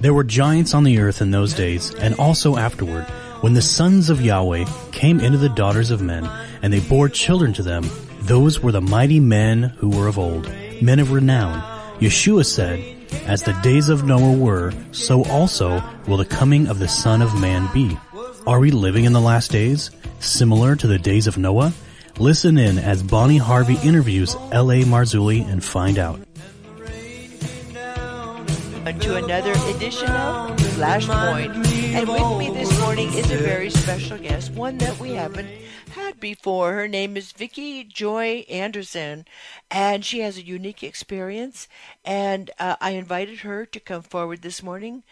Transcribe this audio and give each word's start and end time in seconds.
There 0.00 0.14
were 0.14 0.22
giants 0.22 0.74
on 0.74 0.84
the 0.84 1.00
earth 1.00 1.20
in 1.20 1.32
those 1.32 1.52
days, 1.52 1.92
and 1.92 2.14
also 2.20 2.56
afterward, 2.56 3.04
when 3.40 3.54
the 3.54 3.62
sons 3.62 4.10
of 4.10 4.22
Yahweh 4.22 4.64
came 4.92 5.18
into 5.18 5.38
the 5.38 5.48
daughters 5.48 5.90
of 5.90 6.00
men, 6.00 6.24
and 6.62 6.72
they 6.72 6.78
bore 6.78 7.08
children 7.08 7.52
to 7.54 7.64
them. 7.64 7.90
Those 8.20 8.60
were 8.60 8.70
the 8.70 8.80
mighty 8.80 9.18
men 9.18 9.64
who 9.78 9.88
were 9.88 10.06
of 10.06 10.16
old, 10.16 10.48
men 10.80 11.00
of 11.00 11.10
renown. 11.10 11.60
Yeshua 11.98 12.46
said, 12.46 12.78
As 13.26 13.42
the 13.42 13.58
days 13.64 13.88
of 13.88 14.04
Noah 14.04 14.36
were, 14.36 14.72
so 14.92 15.24
also 15.24 15.82
will 16.06 16.18
the 16.18 16.24
coming 16.24 16.68
of 16.68 16.78
the 16.78 16.88
Son 16.88 17.20
of 17.20 17.40
Man 17.40 17.68
be. 17.74 17.98
Are 18.46 18.60
we 18.60 18.70
living 18.70 19.04
in 19.04 19.12
the 19.12 19.20
last 19.20 19.50
days, 19.50 19.90
similar 20.20 20.76
to 20.76 20.86
the 20.86 20.98
days 20.98 21.26
of 21.26 21.38
Noah? 21.38 21.72
Listen 22.20 22.56
in 22.56 22.78
as 22.78 23.02
Bonnie 23.02 23.38
Harvey 23.38 23.78
interviews 23.82 24.36
L.A. 24.52 24.84
Marzulli 24.84 25.48
and 25.50 25.62
find 25.62 25.98
out 25.98 26.27
to 28.96 29.16
another 29.16 29.52
edition 29.76 30.08
of 30.08 30.56
Flashpoint. 30.56 31.54
And 31.92 32.08
with 32.08 32.38
me 32.38 32.48
this 32.54 32.80
morning 32.80 33.12
is 33.12 33.30
a 33.30 33.36
very 33.36 33.68
special 33.68 34.16
guest, 34.16 34.52
one 34.52 34.78
that 34.78 34.98
we 34.98 35.12
haven't 35.12 35.50
had 35.90 36.18
before. 36.18 36.72
Her 36.72 36.88
name 36.88 37.14
is 37.14 37.32
Vicki 37.32 37.84
Joy 37.84 38.46
Anderson, 38.48 39.26
and 39.70 40.06
she 40.06 40.20
has 40.20 40.38
a 40.38 40.42
unique 40.42 40.82
experience. 40.82 41.68
And 42.02 42.50
uh, 42.58 42.76
I 42.80 42.92
invited 42.92 43.40
her 43.40 43.66
to 43.66 43.78
come 43.78 44.00
forward 44.00 44.40
this 44.40 44.62
morning 44.62 45.02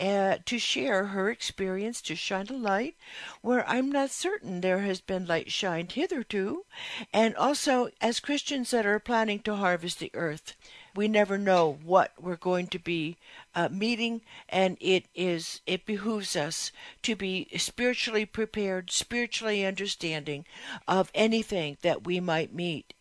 uh, 0.00 0.38
to 0.44 0.58
share 0.58 1.06
her 1.06 1.30
experience, 1.30 2.00
to 2.02 2.16
shine 2.16 2.48
a 2.50 2.54
light 2.54 2.96
where 3.42 3.68
I'm 3.68 3.92
not 3.92 4.10
certain 4.10 4.60
there 4.60 4.80
has 4.80 5.00
been 5.00 5.26
light 5.26 5.52
shined 5.52 5.92
hitherto, 5.92 6.64
and 7.12 7.36
also 7.36 7.90
as 8.00 8.18
Christians 8.18 8.72
that 8.72 8.86
are 8.86 8.98
planning 8.98 9.38
to 9.40 9.54
harvest 9.54 10.00
the 10.00 10.10
earth 10.14 10.56
we 11.00 11.08
never 11.08 11.38
know 11.38 11.78
what 11.82 12.12
we're 12.20 12.36
going 12.36 12.66
to 12.66 12.78
be 12.78 13.16
uh, 13.54 13.70
meeting, 13.70 14.20
and 14.50 14.76
it 14.82 15.06
is 15.14 15.62
it 15.66 15.86
behooves 15.86 16.36
us 16.36 16.72
to 17.00 17.16
be 17.16 17.48
spiritually 17.56 18.26
prepared, 18.26 18.90
spiritually 18.90 19.64
understanding 19.64 20.44
of 20.86 21.10
anything 21.14 21.78
that 21.80 22.04
we 22.04 22.20
might 22.20 22.52
meet 22.52 22.92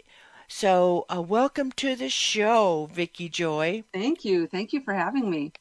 so, 0.51 1.05
uh, 1.15 1.21
welcome 1.21 1.71
to 1.73 1.95
the 1.95 2.09
show, 2.09 2.89
Vicki 2.91 3.29
Joy. 3.29 3.83
Thank 3.93 4.25
you. 4.25 4.47
Thank 4.47 4.73
you 4.73 4.81
for 4.81 4.95
having 4.95 5.29
me. 5.29 5.53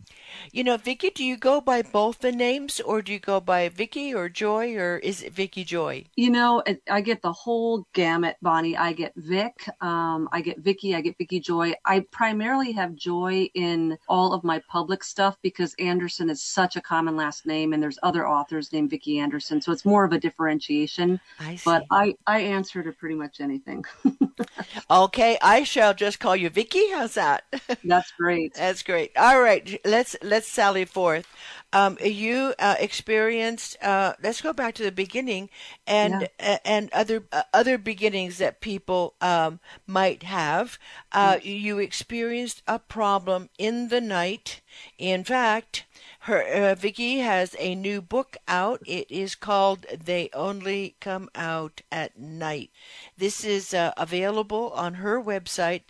You 0.51 0.65
know, 0.65 0.79
Vicki, 0.79 1.11
do 1.11 1.23
you 1.23 1.37
go 1.37 1.61
by 1.61 1.83
both 1.83 2.21
the 2.21 2.33
names, 2.33 2.81
or 2.81 3.03
do 3.03 3.13
you 3.13 3.19
go 3.19 3.39
by 3.39 3.69
Vicki 3.69 4.15
or 4.15 4.31
Joy, 4.31 4.77
or 4.77 4.97
is 4.97 5.23
it 5.23 5.35
Vicki 5.35 5.63
Joy? 5.63 6.07
You 6.17 6.31
know, 6.31 6.63
I 6.91 7.03
get 7.03 7.21
the 7.21 7.33
whole 7.33 7.87
gamut, 7.93 8.37
Bonnie. 8.41 8.79
I 8.79 8.95
get 8.95 9.13
Vic, 9.17 9.69
um, 9.83 10.27
I 10.33 10.41
get 10.41 10.61
Vicki, 10.61 10.95
I 10.95 11.03
get 11.03 11.19
Vicki 11.19 11.39
Joy. 11.39 11.75
I 11.85 12.01
primarily 12.11 12.73
have 12.73 12.95
Joy 12.95 13.51
in 13.55 13.99
all 14.09 14.33
of 14.33 14.43
my 14.43 14.61
public 14.71 15.05
stuff 15.05 15.37
because 15.43 15.75
Anderson 15.79 16.31
is 16.31 16.43
such 16.43 16.77
a 16.77 16.81
common 16.81 17.15
last 17.15 17.45
name, 17.45 17.75
and 17.75 17.83
there's 17.83 17.99
other 18.03 18.27
authors 18.27 18.73
named 18.73 18.89
Vicki 18.89 19.19
Anderson, 19.19 19.61
so 19.61 19.71
it's 19.71 19.85
more 19.85 20.07
of 20.07 20.13
a 20.13 20.19
differentiation. 20.19 21.21
I 21.39 21.57
see. 21.57 21.63
But 21.67 21.85
I 21.91 22.15
I 22.27 22.41
answer 22.41 22.83
to 22.83 22.93
pretty 22.93 23.17
much 23.17 23.41
anything. 23.41 23.85
Okay, 24.91 25.39
I 25.43 25.65
shall 25.65 25.95
just 25.95 26.21
call 26.21 26.37
you 26.37 26.51
Vicki. 26.51 26.91
How's 26.93 27.15
that? 27.15 27.45
That's 27.85 28.11
great. 28.13 28.55
That's 28.55 28.83
great. 28.83 29.13
All 29.17 29.41
right, 29.41 29.81
let's 29.85 30.17
let's 30.23 30.49
sally 30.49 30.85
forth. 30.85 31.27
Um, 31.73 31.99
you 32.03 32.55
uh, 32.59 32.77
experienced. 32.79 33.77
Uh, 33.83 34.15
let's 34.23 34.41
go 34.41 34.55
back 34.55 34.75
to 34.77 34.83
the 34.83 34.93
beginning 34.93 35.51
and 35.87 36.29
yeah. 36.41 36.55
uh, 36.55 36.59
and 36.65 36.91
other 36.93 37.25
uh, 37.31 37.43
other 37.53 37.77
beginnings 37.77 38.39
that 38.39 38.61
people 38.61 39.15
um, 39.21 39.61
might 39.87 40.23
have. 40.23 40.79
Uh, 41.13 41.39
you 41.43 41.79
experienced 41.79 42.63
a 42.67 42.79
problem 42.79 43.51
in 43.59 43.89
the 43.89 44.01
night. 44.01 44.63
In 44.97 45.25
fact, 45.25 45.85
her 46.21 46.43
uh, 46.43 46.75
Vicki 46.75 47.19
has 47.19 47.55
a 47.59 47.75
new 47.75 48.01
book 48.01 48.37
out. 48.47 48.83
It 48.87 49.11
is 49.11 49.35
called 49.35 49.87
"They 50.05 50.31
Only 50.33 50.97
Come 51.01 51.29
Out 51.35 51.83
at 51.93 52.19
Night." 52.19 52.71
This 53.17 53.45
is 53.45 53.75
uh, 53.75 53.93
available 53.97 54.71
on 54.75 54.95
her 54.95 55.23
website, 55.23 55.83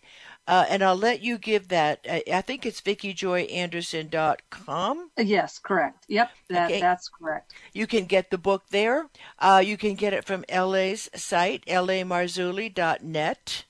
uh, 0.48 0.64
and 0.70 0.82
I'll 0.82 0.96
let 0.96 1.22
you 1.22 1.36
give 1.36 1.68
that. 1.68 2.00
I, 2.08 2.24
I 2.32 2.40
think 2.40 2.64
it's 2.64 2.80
VickiJoyAnderson.com. 2.80 5.10
Yes, 5.18 5.58
correct. 5.58 6.06
Yep, 6.08 6.30
that, 6.48 6.70
okay. 6.70 6.80
that's 6.80 7.10
correct. 7.10 7.52
You 7.74 7.86
can 7.86 8.06
get 8.06 8.30
the 8.30 8.38
book 8.38 8.62
there. 8.70 9.10
Uh, 9.38 9.62
you 9.64 9.76
can 9.76 9.94
get 9.94 10.14
it 10.14 10.24
from 10.24 10.46
LA's 10.50 11.10
site, 11.14 11.66
lamarzulli.net. 11.66 13.64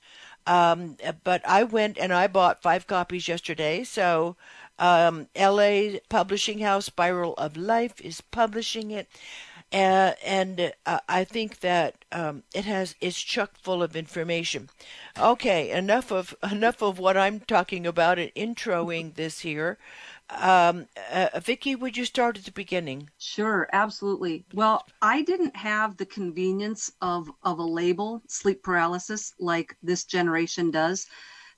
Um, 0.47 0.95
but 1.23 1.47
I 1.47 1.63
went 1.63 1.99
and 1.99 2.13
I 2.13 2.27
bought 2.27 2.63
five 2.63 2.87
copies 2.87 3.27
yesterday, 3.27 3.83
so 3.83 4.37
um, 4.79 5.27
LA 5.37 5.99
Publishing 6.07 6.59
House, 6.59 6.85
Spiral 6.85 7.33
of 7.33 7.57
Life, 7.57 7.99
is 8.01 8.21
publishing 8.21 8.91
it. 8.91 9.09
Uh, 9.71 10.13
and 10.25 10.73
uh, 10.87 10.99
I 11.07 11.23
think 11.23 11.59
that 11.59 12.03
um, 12.11 12.41
it 12.55 12.65
has 12.65 12.95
it's 13.01 13.21
chock 13.21 13.51
full 13.61 13.83
of 13.83 13.95
information. 13.95 14.69
Okay, 15.17 15.69
enough 15.69 16.11
of 16.11 16.35
enough 16.51 16.81
of 16.81 16.97
what 16.97 17.15
I'm 17.15 17.41
talking 17.41 17.85
about 17.85 18.17
and 18.17 18.33
introing 18.35 19.13
this 19.13 19.39
here. 19.39 19.77
Um, 20.31 20.87
uh, 21.11 21.39
Vicki, 21.39 21.75
would 21.75 21.97
you 21.97 22.05
start 22.05 22.37
at 22.37 22.45
the 22.45 22.51
beginning? 22.51 23.09
Sure, 23.19 23.67
absolutely. 23.73 24.45
Well, 24.53 24.85
I 25.01 25.21
didn't 25.21 25.55
have 25.55 25.97
the 25.97 26.05
convenience 26.05 26.91
of 27.01 27.29
of 27.43 27.59
a 27.59 27.63
label, 27.63 28.23
sleep 28.27 28.63
paralysis, 28.63 29.33
like 29.39 29.75
this 29.83 30.03
generation 30.03 30.71
does 30.71 31.05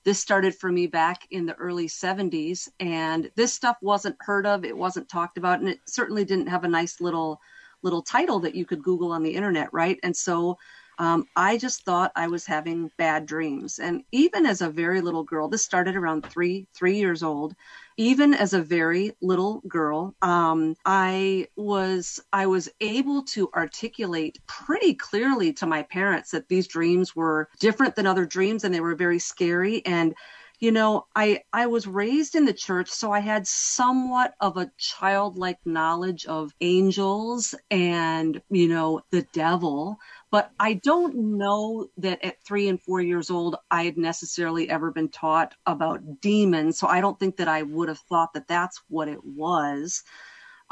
this 0.04 0.20
started 0.20 0.54
for 0.54 0.70
me 0.72 0.86
back 0.86 1.26
in 1.30 1.46
the 1.46 1.54
early 1.54 1.86
70s 1.86 2.68
and 2.80 3.30
this 3.36 3.54
stuff 3.54 3.76
wasn't 3.80 4.16
heard 4.20 4.46
of 4.46 4.64
it 4.64 4.76
wasn't 4.76 5.08
talked 5.08 5.38
about 5.38 5.60
and 5.60 5.68
it 5.68 5.78
certainly 5.86 6.24
didn't 6.24 6.48
have 6.48 6.64
a 6.64 6.68
nice 6.68 7.00
little 7.00 7.40
little 7.82 8.02
title 8.02 8.40
that 8.40 8.54
you 8.54 8.64
could 8.64 8.82
google 8.82 9.12
on 9.12 9.22
the 9.22 9.34
internet 9.34 9.68
right 9.72 9.98
and 10.02 10.16
so 10.16 10.56
um, 10.98 11.26
I 11.36 11.56
just 11.56 11.84
thought 11.84 12.12
I 12.14 12.28
was 12.28 12.46
having 12.46 12.90
bad 12.96 13.26
dreams. 13.26 13.78
And 13.78 14.04
even 14.12 14.46
as 14.46 14.60
a 14.60 14.70
very 14.70 15.00
little 15.00 15.24
girl, 15.24 15.48
this 15.48 15.64
started 15.64 15.96
around 15.96 16.26
three, 16.26 16.66
three 16.74 16.96
years 16.96 17.22
old. 17.22 17.54
Even 17.96 18.34
as 18.34 18.54
a 18.54 18.62
very 18.62 19.12
little 19.20 19.62
girl, 19.68 20.14
um, 20.22 20.76
I 20.86 21.48
was 21.56 22.20
I 22.32 22.46
was 22.46 22.68
able 22.80 23.22
to 23.24 23.50
articulate 23.54 24.38
pretty 24.46 24.94
clearly 24.94 25.52
to 25.54 25.66
my 25.66 25.82
parents 25.82 26.30
that 26.30 26.48
these 26.48 26.68
dreams 26.68 27.14
were 27.14 27.48
different 27.60 27.96
than 27.96 28.06
other 28.06 28.24
dreams 28.24 28.64
and 28.64 28.74
they 28.74 28.80
were 28.80 28.94
very 28.94 29.18
scary. 29.18 29.84
And 29.84 30.14
you 30.62 30.72
know 30.72 31.06
i 31.16 31.42
i 31.52 31.66
was 31.66 31.86
raised 31.86 32.36
in 32.36 32.46
the 32.46 32.54
church 32.54 32.88
so 32.88 33.12
i 33.12 33.20
had 33.20 33.46
somewhat 33.46 34.34
of 34.40 34.56
a 34.56 34.70
childlike 34.78 35.58
knowledge 35.66 36.24
of 36.26 36.54
angels 36.62 37.54
and 37.70 38.40
you 38.50 38.68
know 38.68 39.02
the 39.10 39.26
devil 39.34 39.98
but 40.32 40.50
I 40.58 40.74
don't 40.82 41.14
know 41.36 41.88
that 41.98 42.24
at 42.24 42.42
three 42.42 42.68
and 42.68 42.80
four 42.80 43.02
years 43.02 43.30
old, 43.30 43.56
I 43.70 43.84
had 43.84 43.98
necessarily 43.98 44.70
ever 44.70 44.90
been 44.90 45.10
taught 45.10 45.54
about 45.66 46.22
demons. 46.22 46.78
So 46.78 46.86
I 46.86 47.02
don't 47.02 47.20
think 47.20 47.36
that 47.36 47.48
I 47.48 47.62
would 47.62 47.90
have 47.90 47.98
thought 48.08 48.32
that 48.32 48.48
that's 48.48 48.80
what 48.88 49.08
it 49.08 49.22
was. 49.22 50.02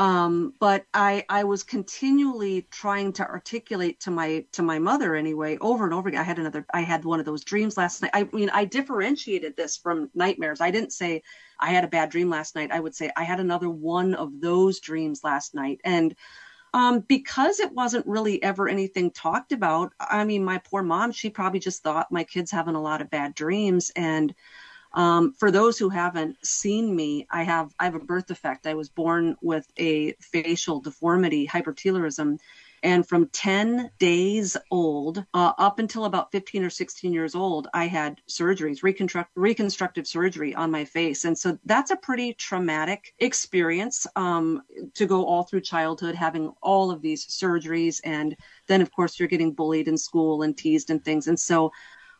Um, 0.00 0.54
but 0.58 0.86
I, 0.94 1.26
I 1.28 1.44
was 1.44 1.62
continually 1.62 2.66
trying 2.70 3.12
to 3.14 3.28
articulate 3.28 4.00
to 4.00 4.10
my 4.10 4.46
to 4.52 4.62
my 4.62 4.78
mother 4.78 5.14
anyway 5.14 5.58
over 5.60 5.84
and 5.84 5.92
over 5.92 6.08
again. 6.08 6.22
I 6.22 6.24
had 6.24 6.38
another 6.38 6.64
I 6.72 6.80
had 6.80 7.04
one 7.04 7.20
of 7.20 7.26
those 7.26 7.44
dreams 7.44 7.76
last 7.76 8.00
night. 8.00 8.10
I 8.14 8.26
mean 8.32 8.48
I 8.48 8.64
differentiated 8.64 9.56
this 9.58 9.76
from 9.76 10.08
nightmares. 10.14 10.62
I 10.62 10.70
didn't 10.70 10.94
say 10.94 11.22
I 11.58 11.68
had 11.68 11.84
a 11.84 11.88
bad 11.88 12.08
dream 12.08 12.30
last 12.30 12.54
night. 12.54 12.72
I 12.72 12.80
would 12.80 12.94
say 12.94 13.10
I 13.14 13.24
had 13.24 13.40
another 13.40 13.68
one 13.68 14.14
of 14.14 14.40
those 14.40 14.80
dreams 14.80 15.20
last 15.22 15.54
night. 15.54 15.82
And 15.84 16.16
um, 16.72 17.00
because 17.00 17.60
it 17.60 17.74
wasn't 17.74 18.06
really 18.06 18.42
ever 18.42 18.70
anything 18.70 19.10
talked 19.10 19.52
about. 19.52 19.92
I 20.00 20.24
mean, 20.24 20.44
my 20.44 20.58
poor 20.58 20.82
mom, 20.82 21.12
she 21.12 21.28
probably 21.28 21.60
just 21.60 21.82
thought 21.82 22.10
my 22.10 22.24
kid's 22.24 22.50
having 22.50 22.74
a 22.74 22.80
lot 22.80 23.02
of 23.02 23.10
bad 23.10 23.34
dreams. 23.34 23.90
And 23.96 24.34
um, 24.92 25.32
for 25.32 25.50
those 25.50 25.78
who 25.78 25.88
haven't 25.88 26.44
seen 26.44 26.94
me, 26.94 27.26
I 27.30 27.44
have 27.44 27.74
I 27.78 27.84
have 27.84 27.94
a 27.94 28.00
birth 28.00 28.26
defect. 28.26 28.66
I 28.66 28.74
was 28.74 28.88
born 28.88 29.36
with 29.40 29.66
a 29.78 30.12
facial 30.20 30.80
deformity, 30.80 31.46
hypertelorism, 31.46 32.38
and 32.82 33.06
from 33.06 33.28
10 33.28 33.90
days 33.98 34.56
old 34.70 35.24
uh, 35.34 35.52
up 35.58 35.78
until 35.78 36.06
about 36.06 36.32
15 36.32 36.64
or 36.64 36.70
16 36.70 37.12
years 37.12 37.34
old, 37.34 37.68
I 37.74 37.86
had 37.86 38.20
surgeries, 38.28 38.82
reconstruct, 38.82 39.30
reconstructive 39.34 40.06
surgery 40.06 40.54
on 40.54 40.70
my 40.70 40.84
face. 40.84 41.24
And 41.24 41.36
so 41.36 41.58
that's 41.66 41.90
a 41.90 41.96
pretty 41.96 42.32
traumatic 42.34 43.14
experience 43.18 44.06
um, 44.16 44.62
to 44.94 45.06
go 45.06 45.26
all 45.26 45.42
through 45.42 45.60
childhood, 45.60 46.14
having 46.14 46.52
all 46.62 46.90
of 46.90 47.02
these 47.02 47.26
surgeries. 47.26 48.00
And 48.04 48.34
then, 48.66 48.80
of 48.80 48.90
course, 48.92 49.18
you're 49.18 49.28
getting 49.28 49.52
bullied 49.52 49.88
in 49.88 49.98
school 49.98 50.42
and 50.42 50.56
teased 50.56 50.90
and 50.90 51.04
things. 51.04 51.26
And 51.26 51.38
so 51.38 51.72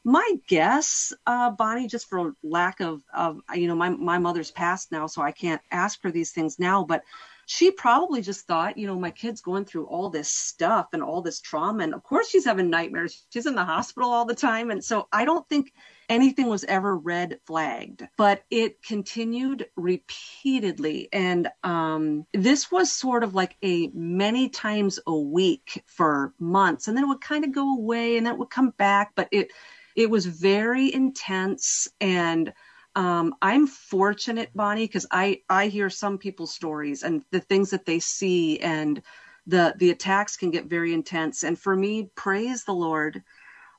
my 0.05 0.35
guess, 0.49 1.13
uh, 1.27 1.51
Bonnie, 1.51 1.87
just 1.87 2.09
for 2.09 2.35
lack 2.43 2.81
of, 2.81 3.03
of, 3.15 3.41
you 3.55 3.69
know, 3.69 3.75
my, 3.75 3.91
my 3.91 4.19
mother's 4.19 4.51
passed 4.51 4.93
now, 4.93 5.07
so 5.07 5.23
I 5.23 5.33
can't 5.33 5.61
ask 5.71 6.03
her 6.03 6.11
these 6.11 6.33
things 6.33 6.59
now, 6.59 6.85
but 6.85 7.03
she 7.51 7.73
probably 7.73 8.23
just 8.23 8.47
thought, 8.47 8.79
you 8.79 8.87
know, 8.87 8.97
my 8.97 9.11
kid's 9.11 9.41
going 9.41 9.65
through 9.65 9.87
all 9.87 10.09
this 10.09 10.31
stuff 10.31 10.87
and 10.93 11.03
all 11.03 11.21
this 11.21 11.41
trauma. 11.41 11.83
And 11.83 11.95
of 11.95 12.05
course, 12.05 12.29
she's 12.29 12.45
having 12.45 12.71
nightmares. 12.71 13.27
She's 13.31 13.47
in 13.47 13.57
the 13.57 13.65
hospital 13.65 14.09
all 14.09 14.25
the 14.25 14.37
time. 14.37 14.71
And 14.71 14.85
so 14.85 15.09
I 15.13 15.25
don't 15.25 15.49
think 15.49 15.73
anything 16.09 16.47
was 16.47 16.63
ever 16.63 16.97
red 16.97 17.41
flagged. 17.49 18.07
But 18.17 18.45
it 18.53 18.81
continued 18.85 19.67
repeatedly. 19.75 21.09
And 21.13 21.49
um, 21.65 22.25
this 22.33 22.71
was 22.71 22.93
sort 22.93 23.25
of 23.25 23.35
like 23.35 23.57
a 23.65 23.89
many 23.95 24.49
times 24.49 25.01
a 25.05 25.19
week 25.19 25.83
for 25.87 26.33
months. 26.39 26.87
And 26.87 26.97
then 26.97 27.03
it 27.03 27.09
would 27.09 27.21
kind 27.21 27.45
of 27.45 27.53
go 27.53 27.75
away 27.75 28.17
and 28.17 28.27
then 28.27 28.35
it 28.35 28.39
would 28.39 28.51
come 28.51 28.71
back. 28.71 29.11
But 29.17 29.27
it, 29.33 29.51
it 29.97 30.11
was 30.11 30.27
very 30.27 30.93
intense 30.93 31.89
and 32.01 32.53
um, 32.97 33.35
I'm 33.41 33.67
fortunate, 33.67 34.51
Bonnie, 34.55 34.87
because 34.87 35.07
I 35.11 35.43
I 35.49 35.69
hear 35.69 35.91
some 35.91 36.19
people's 36.19 36.53
stories 36.53 37.03
and 37.03 37.23
the 37.31 37.41
things 37.41 37.71
that 37.71 37.87
they 37.87 38.01
see, 38.01 38.59
and 38.61 39.01
the 39.47 39.75
the 39.79 39.91
attacks 39.91 40.37
can 40.37 40.51
get 40.51 40.67
very 40.67 40.93
intense. 40.93 41.45
And 41.45 41.59
for 41.59 41.77
me, 41.77 42.11
praise 42.17 42.65
the 42.65 42.73
Lord, 42.75 43.23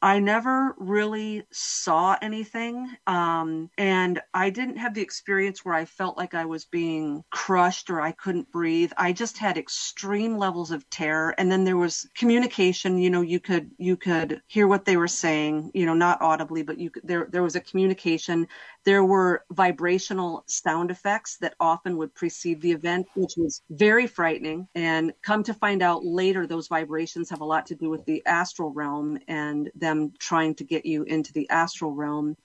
I 0.03 0.19
never 0.19 0.74
really 0.80 1.44
saw 1.51 2.18
anything. 2.21 2.89
Um, 3.06 3.69
and 3.77 4.19
I 4.33 4.50
didn't 4.50 4.77
have 4.77 4.95
the 4.95 5.01
experience 5.01 5.63
where 5.63 5.75
I 5.75 5.86
felt 5.86 6.18
like 6.18 6.33
I 6.33 6.45
was 6.45 6.65
being 6.65 7.24
crushed 7.30 7.89
or 7.92 8.01
I 8.01 8.12
couldn't 8.12 8.51
breathe. 8.51 8.92
I 8.98 9.13
just 9.13 9.38
had 9.38 9.57
extreme 9.57 10.38
levels 10.38 10.71
of 10.71 10.89
terror. 10.89 11.36
And 11.38 11.51
then 11.51 11.63
there 11.65 11.77
was 11.77 12.07
communication, 12.15 12.98
you 12.98 13.12
know, 13.12 13.21
you 13.21 13.39
could, 13.39 13.69
you 13.77 13.95
could 13.95 14.42
hear 14.48 14.68
what 14.68 14.86
they 14.86 14.98
were 14.98 15.07
saying, 15.07 15.69
you 15.75 15.86
know, 15.86 15.94
not 15.94 16.21
audibly, 16.21 16.63
but 16.63 16.80
you 16.80 16.89
could, 16.89 17.03
there, 17.06 17.27
there 17.31 17.44
was 17.44 17.56
a 17.56 17.62
communication. 17.62 18.48
There 18.83 19.06
were 19.06 19.45
vibrational 19.51 20.44
sound 20.48 20.89
effects 20.89 21.38
that 21.38 21.54
often 21.60 21.98
would 21.98 22.16
precede 22.16 22.62
the 22.62 22.72
event, 22.72 23.07
which 23.16 23.33
was 23.38 23.62
very 23.69 24.07
frightening. 24.07 24.68
And 24.74 25.13
come 25.22 25.44
to 25.44 25.54
find 25.54 25.81
out 25.83 26.04
later, 26.04 26.48
those 26.48 26.68
vibrations 26.68 27.30
have 27.30 27.42
a 27.42 27.45
lot 27.45 27.68
to 27.68 27.75
do 27.75 27.89
with 27.89 28.04
the 28.06 28.25
astral 28.25 28.72
realm 28.72 29.19
and 29.28 29.69
them 29.75 30.13
trying 30.19 30.56
to 30.56 30.63
get 30.63 30.86
you 30.86 31.04
into 31.04 31.31
the 31.33 31.50
astral 31.50 31.94
realm. 31.94 32.36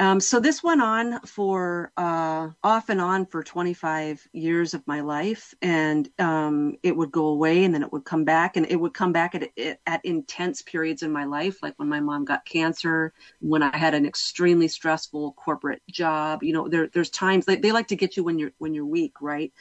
Um, 0.00 0.20
so 0.20 0.38
this 0.38 0.62
went 0.62 0.80
on 0.80 1.20
for 1.22 1.90
uh, 1.96 2.50
off 2.62 2.88
and 2.88 3.00
on 3.00 3.26
for 3.26 3.42
25 3.42 4.28
years 4.32 4.72
of 4.72 4.86
my 4.86 5.00
life, 5.00 5.54
and 5.60 6.08
um, 6.20 6.76
it 6.84 6.96
would 6.96 7.10
go 7.10 7.26
away, 7.26 7.64
and 7.64 7.74
then 7.74 7.82
it 7.82 7.92
would 7.92 8.04
come 8.04 8.24
back, 8.24 8.56
and 8.56 8.64
it 8.70 8.76
would 8.76 8.94
come 8.94 9.12
back 9.12 9.34
at 9.34 9.48
at 9.86 10.04
intense 10.04 10.62
periods 10.62 11.02
in 11.02 11.10
my 11.10 11.24
life, 11.24 11.62
like 11.62 11.74
when 11.78 11.88
my 11.88 11.98
mom 11.98 12.24
got 12.24 12.44
cancer, 12.44 13.12
when 13.40 13.62
I 13.62 13.76
had 13.76 13.94
an 13.94 14.06
extremely 14.06 14.68
stressful 14.68 15.32
corporate 15.32 15.82
job. 15.90 16.44
You 16.44 16.52
know, 16.52 16.68
there 16.68 16.86
there's 16.86 17.10
times 17.10 17.44
they, 17.44 17.56
they 17.56 17.72
like 17.72 17.88
to 17.88 17.96
get 17.96 18.16
you 18.16 18.22
when 18.22 18.38
you're 18.38 18.52
when 18.58 18.74
you're 18.74 18.86
weak, 18.86 19.14
right? 19.20 19.52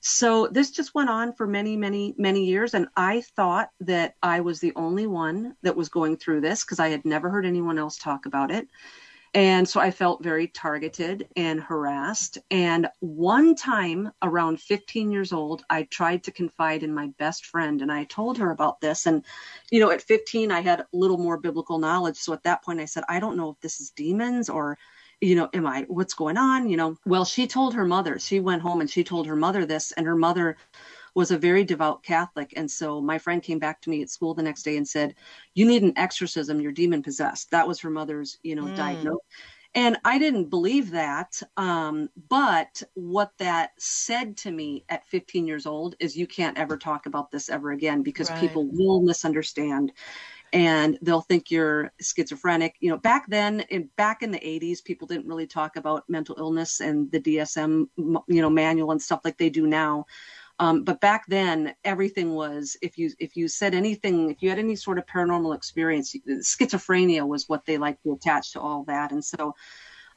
So 0.00 0.46
this 0.48 0.70
just 0.70 0.94
went 0.94 1.10
on 1.10 1.32
for 1.32 1.46
many, 1.46 1.76
many, 1.76 2.14
many 2.18 2.44
years. 2.44 2.74
And 2.74 2.88
I 2.96 3.22
thought 3.36 3.70
that 3.80 4.14
I 4.22 4.40
was 4.40 4.60
the 4.60 4.72
only 4.76 5.06
one 5.06 5.56
that 5.62 5.76
was 5.76 5.88
going 5.88 6.16
through 6.16 6.40
this 6.42 6.64
because 6.64 6.78
I 6.78 6.88
had 6.88 7.04
never 7.04 7.30
heard 7.30 7.46
anyone 7.46 7.78
else 7.78 7.96
talk 7.98 8.26
about 8.26 8.50
it. 8.50 8.68
And 9.34 9.68
so 9.68 9.80
I 9.80 9.90
felt 9.90 10.22
very 10.22 10.48
targeted 10.48 11.28
and 11.36 11.60
harassed. 11.60 12.38
And 12.50 12.88
one 13.00 13.54
time 13.54 14.10
around 14.22 14.60
15 14.60 15.10
years 15.10 15.32
old, 15.32 15.64
I 15.68 15.84
tried 15.84 16.24
to 16.24 16.32
confide 16.32 16.82
in 16.82 16.94
my 16.94 17.08
best 17.18 17.46
friend 17.46 17.82
and 17.82 17.92
I 17.92 18.04
told 18.04 18.38
her 18.38 18.50
about 18.50 18.80
this. 18.80 19.06
And, 19.06 19.24
you 19.70 19.80
know, 19.80 19.90
at 19.90 20.02
15, 20.02 20.50
I 20.50 20.60
had 20.60 20.80
a 20.80 20.86
little 20.92 21.18
more 21.18 21.38
biblical 21.38 21.78
knowledge. 21.78 22.16
So 22.16 22.32
at 22.32 22.42
that 22.44 22.64
point, 22.64 22.80
I 22.80 22.86
said, 22.86 23.04
I 23.08 23.20
don't 23.20 23.36
know 23.36 23.50
if 23.50 23.60
this 23.60 23.80
is 23.80 23.90
demons 23.90 24.48
or 24.48 24.78
you 25.20 25.34
know, 25.34 25.48
am 25.52 25.66
I, 25.66 25.84
what's 25.88 26.14
going 26.14 26.36
on? 26.36 26.68
You 26.68 26.76
know, 26.76 26.96
well, 27.04 27.24
she 27.24 27.46
told 27.46 27.74
her 27.74 27.84
mother, 27.84 28.18
she 28.18 28.40
went 28.40 28.62
home 28.62 28.80
and 28.80 28.88
she 28.88 29.02
told 29.02 29.26
her 29.26 29.34
mother 29.34 29.66
this, 29.66 29.92
and 29.92 30.06
her 30.06 30.14
mother 30.14 30.56
was 31.14 31.30
a 31.30 31.38
very 31.38 31.64
devout 31.64 32.02
Catholic. 32.02 32.52
And 32.56 32.70
so 32.70 33.00
my 33.00 33.18
friend 33.18 33.42
came 33.42 33.58
back 33.58 33.80
to 33.82 33.90
me 33.90 34.02
at 34.02 34.10
school 34.10 34.34
the 34.34 34.42
next 34.42 34.62
day 34.62 34.76
and 34.76 34.86
said, 34.86 35.14
You 35.54 35.66
need 35.66 35.82
an 35.82 35.96
exorcism. 35.96 36.60
You're 36.60 36.72
demon 36.72 37.02
possessed. 37.02 37.50
That 37.50 37.68
was 37.68 37.80
her 37.80 37.90
mother's, 37.90 38.38
you 38.42 38.54
know, 38.54 38.64
mm. 38.64 38.76
diagnosis. 38.76 39.20
And 39.74 39.98
I 40.04 40.18
didn't 40.18 40.46
believe 40.46 40.90
that. 40.92 41.40
Um, 41.56 42.08
but 42.28 42.82
what 42.94 43.32
that 43.38 43.72
said 43.78 44.36
to 44.38 44.50
me 44.50 44.84
at 44.88 45.06
15 45.06 45.46
years 45.46 45.66
old 45.66 45.94
is 46.00 46.16
you 46.16 46.26
can't 46.26 46.58
ever 46.58 46.76
talk 46.76 47.06
about 47.06 47.30
this 47.30 47.50
ever 47.50 47.70
again 47.70 48.02
because 48.02 48.30
right. 48.30 48.40
people 48.40 48.66
will 48.70 49.02
misunderstand 49.02 49.92
and 50.52 50.98
they'll 51.02 51.20
think 51.20 51.50
you're 51.50 51.92
schizophrenic. 52.00 52.76
You 52.80 52.90
know, 52.90 52.96
back 52.96 53.28
then, 53.28 53.60
in 53.68 53.90
back 53.96 54.22
in 54.22 54.30
the 54.30 54.38
80s, 54.38 54.82
people 54.82 55.06
didn't 55.06 55.26
really 55.26 55.46
talk 55.46 55.76
about 55.76 56.08
mental 56.08 56.36
illness 56.38 56.80
and 56.80 57.10
the 57.12 57.20
DSM, 57.20 57.88
you 57.96 58.42
know, 58.42 58.50
manual 58.50 58.92
and 58.92 59.02
stuff 59.02 59.20
like 59.24 59.36
they 59.36 59.50
do 59.50 59.66
now. 59.66 60.06
Um, 60.60 60.82
but 60.82 61.00
back 61.00 61.24
then, 61.28 61.74
everything 61.84 62.34
was 62.34 62.76
if 62.82 62.98
you 62.98 63.10
if 63.18 63.36
you 63.36 63.48
said 63.48 63.74
anything, 63.74 64.30
if 64.30 64.42
you 64.42 64.48
had 64.48 64.58
any 64.58 64.74
sort 64.74 64.98
of 64.98 65.06
paranormal 65.06 65.54
experience, 65.54 66.16
schizophrenia 66.26 67.26
was 67.26 67.48
what 67.48 67.64
they 67.64 67.78
like 67.78 68.02
to 68.02 68.12
attach 68.12 68.52
to 68.52 68.60
all 68.60 68.84
that. 68.84 69.12
And 69.12 69.24
so, 69.24 69.54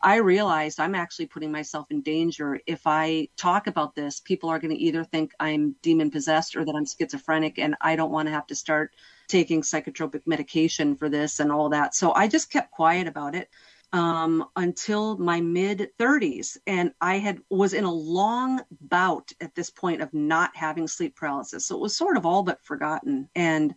I 0.04 0.16
realized 0.16 0.80
I'm 0.80 0.96
actually 0.96 1.28
putting 1.28 1.52
myself 1.52 1.92
in 1.92 2.02
danger 2.02 2.60
if 2.66 2.88
I 2.88 3.28
talk 3.38 3.68
about 3.68 3.94
this. 3.94 4.20
People 4.20 4.50
are 4.50 4.58
going 4.58 4.76
to 4.76 4.82
either 4.82 5.04
think 5.04 5.32
I'm 5.40 5.76
demon 5.84 6.10
possessed 6.10 6.56
or 6.56 6.66
that 6.66 6.76
I'm 6.76 6.86
schizophrenic, 6.88 7.60
and 7.60 7.76
I 7.80 7.96
don't 7.96 8.12
want 8.12 8.28
to 8.28 8.34
have 8.34 8.48
to 8.48 8.56
start 8.56 8.96
taking 9.28 9.62
psychotropic 9.62 10.22
medication 10.26 10.96
for 10.96 11.08
this 11.08 11.40
and 11.40 11.52
all 11.52 11.70
that. 11.70 11.94
So 11.94 12.14
I 12.14 12.28
just 12.28 12.52
kept 12.52 12.72
quiet 12.72 13.08
about 13.08 13.36
it 13.36 13.50
um, 13.94 14.46
until 14.56 15.18
my 15.18 15.42
mid 15.42 15.90
30s, 16.00 16.58
and 16.66 16.94
I 17.02 17.18
had 17.18 17.40
was 17.50 17.74
in 17.74 17.84
a 17.84 17.92
long 17.92 18.62
bout 18.82 19.32
at 19.42 19.56
this 19.56 19.70
point 19.70 20.02
of 20.02 20.14
not 20.14 20.56
having 20.56 20.88
sleep 20.88 21.16
paralysis. 21.16 21.66
So 21.66 21.76
it 21.76 21.82
was 21.82 21.96
sort 21.96 22.18
of 22.18 22.26
all 22.26 22.44
but 22.44 22.64
forgotten, 22.64 23.30
and 23.36 23.76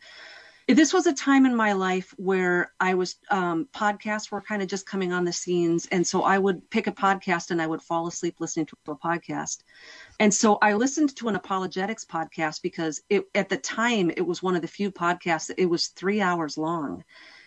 this 0.67 0.95
was 0.95 1.07
a 1.07 1.13
time 1.13 1.45
in 1.45 1.55
my 1.55 1.75
life 1.75 2.15
where 2.17 2.73
I 2.81 2.95
was 2.95 3.17
um, 3.31 3.69
podcasts 3.75 4.31
were 4.31 4.41
kind 4.41 4.63
of 4.63 4.69
just 4.69 4.87
coming 4.87 5.13
on 5.13 5.25
the 5.25 5.33
scenes, 5.33 5.87
and 5.91 6.07
so 6.07 6.23
I 6.23 6.39
would 6.39 6.71
pick 6.71 6.87
a 6.87 6.93
podcast 6.93 7.51
and 7.51 7.61
I 7.61 7.67
would 7.67 7.83
fall 7.83 8.07
asleep 8.07 8.37
listening 8.39 8.67
to 8.67 8.77
a 8.89 8.95
podcast. 8.95 9.59
And 10.21 10.33
so 10.33 10.59
I 10.63 10.75
listened 10.75 11.15
to 11.17 11.29
an 11.29 11.37
apologetics 11.37 12.05
podcast 12.07 12.63
because 12.63 13.03
it, 13.11 13.25
at 13.35 13.49
the 13.49 13.59
time 13.59 14.11
it 14.11 14.27
was 14.27 14.43
one 14.43 14.57
of 14.57 14.63
the 14.63 14.69
few 14.69 14.91
podcasts 14.91 15.49
that 15.49 15.61
it 15.61 15.67
was 15.67 15.89
three 15.89 16.23
hours 16.23 16.57
long. 16.57 17.05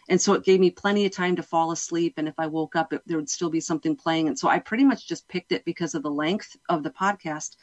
And 0.10 0.22
so 0.22 0.34
it 0.34 0.44
gave 0.44 0.60
me 0.60 0.72
plenty 0.72 1.06
of 1.06 1.12
time 1.12 1.36
to 1.36 1.44
fall 1.44 1.72
asleep. 1.72 2.14
And 2.18 2.28
if 2.28 2.36
I 2.38 2.48
woke 2.48 2.76
up, 2.76 2.94
it, 2.94 3.02
there 3.06 3.18
would 3.18 3.30
still 3.30 3.50
be 3.50 3.60
something 3.60 3.96
playing. 3.96 4.28
And 4.28 4.40
so 4.40 4.48
I 4.48 4.60
pretty 4.60 4.86
much 4.86 5.08
just 5.08 5.28
picked 5.28 5.52
it 5.52 5.66
because 5.66 5.96
of 5.96 6.04
the 6.04 6.12
length 6.12 6.56
of 6.70 6.84
the 6.84 6.90
podcast. 6.90 7.58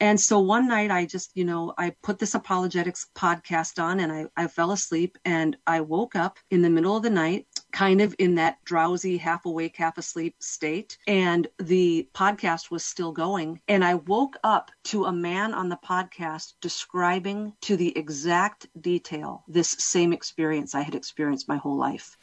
And 0.00 0.20
so 0.20 0.38
one 0.38 0.68
night 0.68 0.92
I 0.92 1.06
just, 1.06 1.32
you 1.34 1.44
know, 1.44 1.74
I 1.76 1.90
put 2.02 2.20
this 2.20 2.36
apologetics 2.36 3.08
podcast 3.16 3.82
on 3.82 3.98
and 3.98 4.12
I, 4.12 4.26
I 4.36 4.46
fell 4.46 4.70
asleep 4.70 5.18
and 5.24 5.56
I 5.66 5.80
woke 5.80 6.14
up 6.14 6.38
in 6.50 6.62
the 6.62 6.70
middle 6.70 6.96
of 6.96 7.02
the 7.02 7.10
night, 7.10 7.47
kind 7.72 8.00
of 8.00 8.14
in 8.18 8.34
that 8.36 8.64
drowsy, 8.64 9.16
half 9.16 9.46
awake, 9.46 9.76
half 9.76 9.98
asleep 9.98 10.36
state. 10.40 10.98
And 11.06 11.46
the 11.58 12.08
podcast 12.14 12.70
was 12.70 12.84
still 12.84 13.12
going. 13.12 13.60
And 13.68 13.84
I 13.84 13.94
woke 13.94 14.36
up 14.44 14.70
to 14.84 15.04
a 15.04 15.12
man 15.12 15.54
on 15.54 15.68
the 15.68 15.76
podcast 15.76 16.54
describing 16.60 17.52
to 17.62 17.76
the 17.76 17.96
exact 17.96 18.66
detail 18.80 19.44
this 19.48 19.70
same 19.78 20.12
experience 20.12 20.74
I 20.74 20.82
had 20.82 20.94
experienced 20.94 21.48
my 21.48 21.56
whole 21.56 21.76
life. 21.76 22.16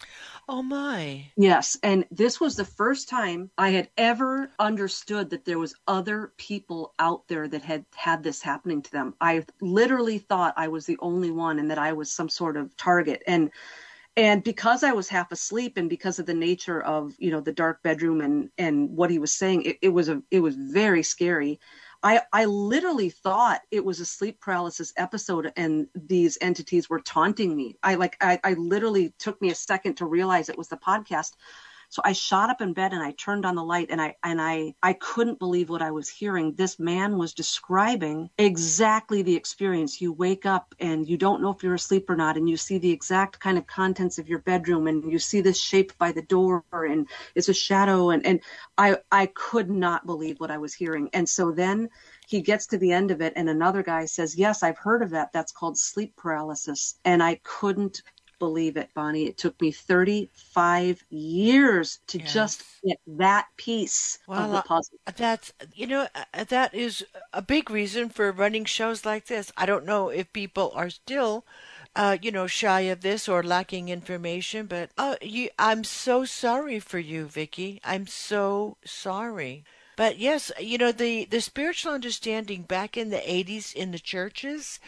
Oh 0.48 0.62
my. 0.62 1.26
Yes, 1.36 1.78
and 1.84 2.06
this 2.12 2.40
was 2.40 2.56
the 2.56 2.66
first 2.66 3.10
time 3.10 3.50
I 3.58 3.70
had 3.70 3.90
ever 3.98 4.52
understood 4.60 5.30
that 5.32 5.46
there 5.46 5.60
was 5.60 5.76
other 5.88 6.34
people 6.38 6.94
out 7.00 7.28
there 7.28 7.48
that 7.48 7.62
had 7.62 7.86
had 7.96 8.24
this 8.24 8.42
happening 8.42 8.82
to 8.84 8.92
them. 8.92 9.16
I 9.22 9.46
literally 9.62 10.20
thought 10.20 10.54
I 10.58 10.68
was 10.68 10.86
the 10.86 10.98
only 11.02 11.32
one 11.32 11.60
and 11.60 11.70
that 11.72 11.80
I 11.80 11.94
was 11.94 12.12
some 12.12 12.30
sort 12.30 12.58
of 12.58 12.76
target 12.78 13.24
and 13.28 13.52
and 14.18 14.44
because 14.44 14.84
I 14.84 14.94
was 14.94 15.10
half 15.10 15.32
asleep 15.32 15.78
and 15.78 15.90
because 15.90 16.20
of 16.20 16.26
the 16.26 16.34
nature 16.34 16.82
of, 16.82 17.14
you 17.18 17.32
know, 17.32 17.42
the 17.42 17.52
dark 17.52 17.84
bedroom 17.84 18.22
and 18.22 18.50
and 18.58 18.90
what 18.90 19.10
he 19.10 19.20
was 19.20 19.34
saying, 19.34 19.64
it, 19.64 19.78
it 19.82 19.90
was 19.90 20.10
a 20.10 20.22
it 20.32 20.40
was 20.40 20.56
very 20.56 21.04
scary. 21.04 21.60
I, 22.04 22.22
I 22.32 22.46
literally 22.46 23.10
thought 23.10 23.62
it 23.72 23.84
was 23.84 24.00
a 24.00 24.06
sleep 24.06 24.40
paralysis 24.40 24.94
episode 24.96 25.52
and 25.58 25.88
these 25.96 26.38
entities 26.40 26.88
were 26.90 27.00
taunting 27.00 27.56
me. 27.56 27.78
I 27.82 27.96
like 27.96 28.16
I, 28.22 28.40
I 28.44 28.54
literally 28.54 29.14
took 29.18 29.42
me 29.42 29.50
a 29.50 29.56
second 29.56 29.96
to 29.96 30.06
realize 30.06 30.48
it 30.48 30.58
was 30.58 30.70
the 30.70 30.78
podcast. 30.78 31.32
So 31.90 32.02
I 32.06 32.14
shot 32.14 32.50
up 32.50 32.62
in 32.62 32.74
bed 32.74 32.94
and 32.94 33.02
I 33.04 33.12
turned 33.12 33.46
on 33.46 33.56
the 33.56 33.64
light 33.64 33.88
and 33.90 34.02
I 34.02 34.16
and 34.24 34.42
I 34.42 34.76
I 34.84 34.94
couldn't 34.94 35.40
believe 35.40 35.70
what 35.70 35.82
I 35.82 35.92
was 35.92 36.10
hearing. 36.10 36.54
This 36.54 36.80
man 36.80 37.18
was 37.18 37.34
describing 37.34 38.30
exactly 38.38 39.22
the 39.22 39.36
experience. 39.36 40.02
You 40.02 40.14
wake 40.14 40.46
up 40.46 40.74
and 40.80 41.08
you 41.08 41.18
don't 41.18 41.42
know 41.42 41.52
if 41.52 41.64
you're 41.64 41.76
asleep 41.76 42.10
or 42.10 42.16
not 42.16 42.38
and 42.38 42.50
you 42.50 42.58
see 42.58 42.78
the 42.78 42.92
exact 42.92 43.40
kind 43.40 43.58
of 43.58 43.68
contents 43.68 44.18
of 44.18 44.30
your 44.30 44.40
bedroom 44.40 44.88
and 44.88 45.12
you 45.12 45.20
see 45.20 45.42
this 45.42 45.60
shape 45.60 45.98
by 45.98 46.12
the 46.12 46.22
door 46.24 46.64
and 46.72 47.08
it's 47.36 47.50
a 47.50 47.54
shadow 47.54 48.10
and 48.10 48.26
and 48.26 48.42
I 48.78 48.98
I 49.12 49.28
could 49.28 49.70
not 49.70 50.06
believe 50.06 50.40
what 50.40 50.52
I 50.52 50.58
was 50.58 50.74
hearing. 50.74 51.10
And 51.14 51.28
so 51.28 51.52
then 51.52 51.90
he 52.28 52.42
gets 52.42 52.68
to 52.68 52.78
the 52.78 52.92
end 52.92 53.12
of 53.12 53.22
it 53.22 53.34
and 53.36 53.50
another 53.50 53.84
guy 53.84 54.06
says, 54.06 54.36
"Yes, 54.36 54.64
I've 54.64 54.78
heard 54.78 55.02
of 55.02 55.12
that. 55.12 55.32
That's 55.32 55.52
called 55.52 55.78
sleep 55.78 56.16
paralysis." 56.16 57.00
And 57.06 57.22
I 57.24 57.40
couldn't 57.44 58.02
believe 58.40 58.78
it, 58.78 58.90
Bonnie. 58.94 59.26
It 59.26 59.38
took 59.38 59.60
me 59.62 59.72
35 59.72 61.04
years 61.10 62.00
to 62.08 62.20
yes. 62.20 62.34
just 62.34 62.64
get 62.86 63.00
that 63.08 63.48
piece 63.58 64.20
well, 64.28 64.46
of 64.46 64.52
the 64.52 64.62
puzzle. 64.62 64.98
Uh, 65.08 65.12
that's, 65.16 65.54
you 65.74 65.88
know, 65.88 66.08
uh, 66.34 66.44
that 66.46 66.74
is 66.74 67.06
a 67.34 67.42
big 67.42 67.70
reason 67.70 68.10
for 68.10 68.32
running 68.32 68.66
shows 68.66 69.06
like 69.06 69.26
this. 69.26 69.52
I 69.58 69.66
don't 69.66 69.86
know 69.86 70.10
if 70.10 70.32
people 70.34 70.72
are 70.76 70.90
still 70.90 71.46
uh, 71.96 72.18
you 72.22 72.32
know, 72.32 72.46
shy 72.48 72.82
of 72.82 73.02
this 73.02 73.28
or 73.30 73.42
lacking 73.42 73.90
information. 73.90 74.66
But 74.66 74.90
uh, 74.98 75.16
you, 75.22 75.50
I'm 75.58 75.84
so 75.84 76.26
sorry 76.26 76.80
for 76.80 77.00
you, 77.00 77.26
Vicki. 77.26 77.80
I'm 77.84 78.08
so 78.08 78.78
sorry. 78.84 79.64
But 79.96 80.18
yes, 80.20 80.52
you 80.60 80.78
know 80.78 80.92
the 80.92 81.26
the 81.26 81.42
spiritual 81.42 81.94
understanding 81.94 82.64
back 82.64 82.98
in 82.98 83.10
the 83.10 83.18
80s 83.18 83.74
in 83.74 83.92
the 83.92 84.00
churches 84.00 84.80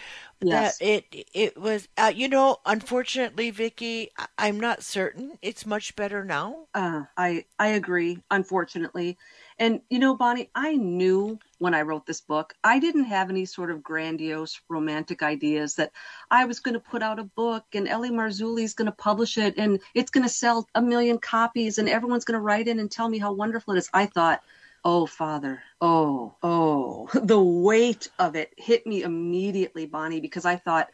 Yes. 0.41 0.77
that 0.79 0.87
it 0.87 1.05
it 1.33 1.57
was 1.57 1.87
uh, 1.97 2.11
you 2.15 2.27
know 2.27 2.57
unfortunately 2.65 3.49
Vicki 3.51 4.11
I'm 4.37 4.59
not 4.59 4.83
certain 4.83 5.37
it's 5.41 5.65
much 5.65 5.95
better 5.95 6.23
now. 6.23 6.67
Uh, 6.73 7.03
I 7.17 7.45
I 7.59 7.69
agree, 7.69 8.21
unfortunately. 8.29 9.17
And 9.59 9.81
you 9.89 9.97
know, 9.99 10.15
Bonnie, 10.15 10.51
I 10.55 10.75
knew 10.75 11.39
when 11.57 11.73
I 11.73 11.81
wrote 11.81 12.05
this 12.05 12.21
book, 12.21 12.53
I 12.63 12.79
didn't 12.79 13.05
have 13.05 13.29
any 13.31 13.45
sort 13.45 13.71
of 13.71 13.81
grandiose 13.83 14.61
romantic 14.69 15.23
ideas 15.23 15.75
that 15.75 15.91
I 16.29 16.45
was 16.45 16.59
going 16.59 16.75
to 16.75 16.79
put 16.79 17.01
out 17.01 17.19
a 17.19 17.23
book 17.23 17.65
and 17.73 17.87
L.A. 17.87 18.09
Marzulli 18.09 18.63
is 18.63 18.75
going 18.75 18.85
to 18.85 18.91
publish 18.91 19.37
it 19.39 19.55
and 19.57 19.79
it's 19.95 20.11
going 20.11 20.23
to 20.23 20.29
sell 20.29 20.67
a 20.75 20.81
million 20.81 21.17
copies 21.17 21.79
and 21.79 21.89
everyone's 21.89 22.25
going 22.25 22.37
to 22.39 22.43
write 22.43 22.67
in 22.67 22.79
and 22.79 22.91
tell 22.91 23.09
me 23.09 23.17
how 23.17 23.33
wonderful 23.33 23.73
it 23.73 23.79
is. 23.79 23.89
I 23.93 24.05
thought, 24.05 24.41
oh, 24.87 25.05
Father, 25.05 25.61
oh, 25.81 26.33
oh, 26.41 27.09
the 27.13 27.41
weight 27.41 28.09
of 28.19 28.37
it 28.37 28.53
hit 28.57 28.87
me 28.87 29.03
immediately, 29.03 29.85
Bonnie, 29.85 30.21
because 30.21 30.45
I 30.45 30.55
thought, 30.55 30.89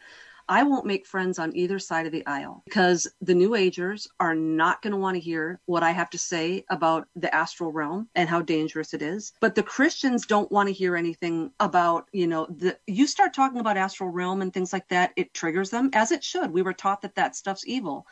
I 0.48 0.64
won't 0.64 0.84
make 0.84 1.06
friends 1.06 1.38
on 1.38 1.56
either 1.56 1.78
side 1.78 2.04
of 2.04 2.12
the 2.12 2.26
aisle 2.26 2.62
because 2.66 3.06
the 3.22 3.34
New 3.34 3.54
Agers 3.54 4.08
are 4.18 4.34
not 4.34 4.82
going 4.82 4.90
to 4.90 4.98
want 4.98 5.14
to 5.14 5.20
hear 5.20 5.60
what 5.66 5.84
I 5.84 5.92
have 5.92 6.10
to 6.10 6.18
say 6.18 6.64
about 6.68 7.06
the 7.14 7.32
astral 7.32 7.70
realm 7.72 8.08
and 8.16 8.28
how 8.28 8.42
dangerous 8.42 8.92
it 8.92 9.00
is. 9.00 9.32
But 9.40 9.54
the 9.54 9.62
Christians 9.62 10.26
don't 10.26 10.50
want 10.52 10.68
to 10.68 10.74
hear 10.74 10.96
anything 10.96 11.52
about, 11.60 12.08
you 12.12 12.26
know, 12.26 12.46
the 12.46 12.76
you 12.86 13.06
start 13.06 13.32
talking 13.32 13.60
about 13.60 13.78
astral 13.78 14.10
realm 14.10 14.42
and 14.42 14.52
things 14.52 14.72
like 14.72 14.88
that, 14.88 15.12
it 15.16 15.32
triggers 15.32 15.70
them 15.70 15.88
as 15.94 16.10
it 16.10 16.22
should. 16.22 16.50
We 16.50 16.62
were 16.62 16.74
taught 16.74 17.00
that 17.02 17.14
that 17.14 17.36
stuff's 17.36 17.66
evil. 17.66 18.06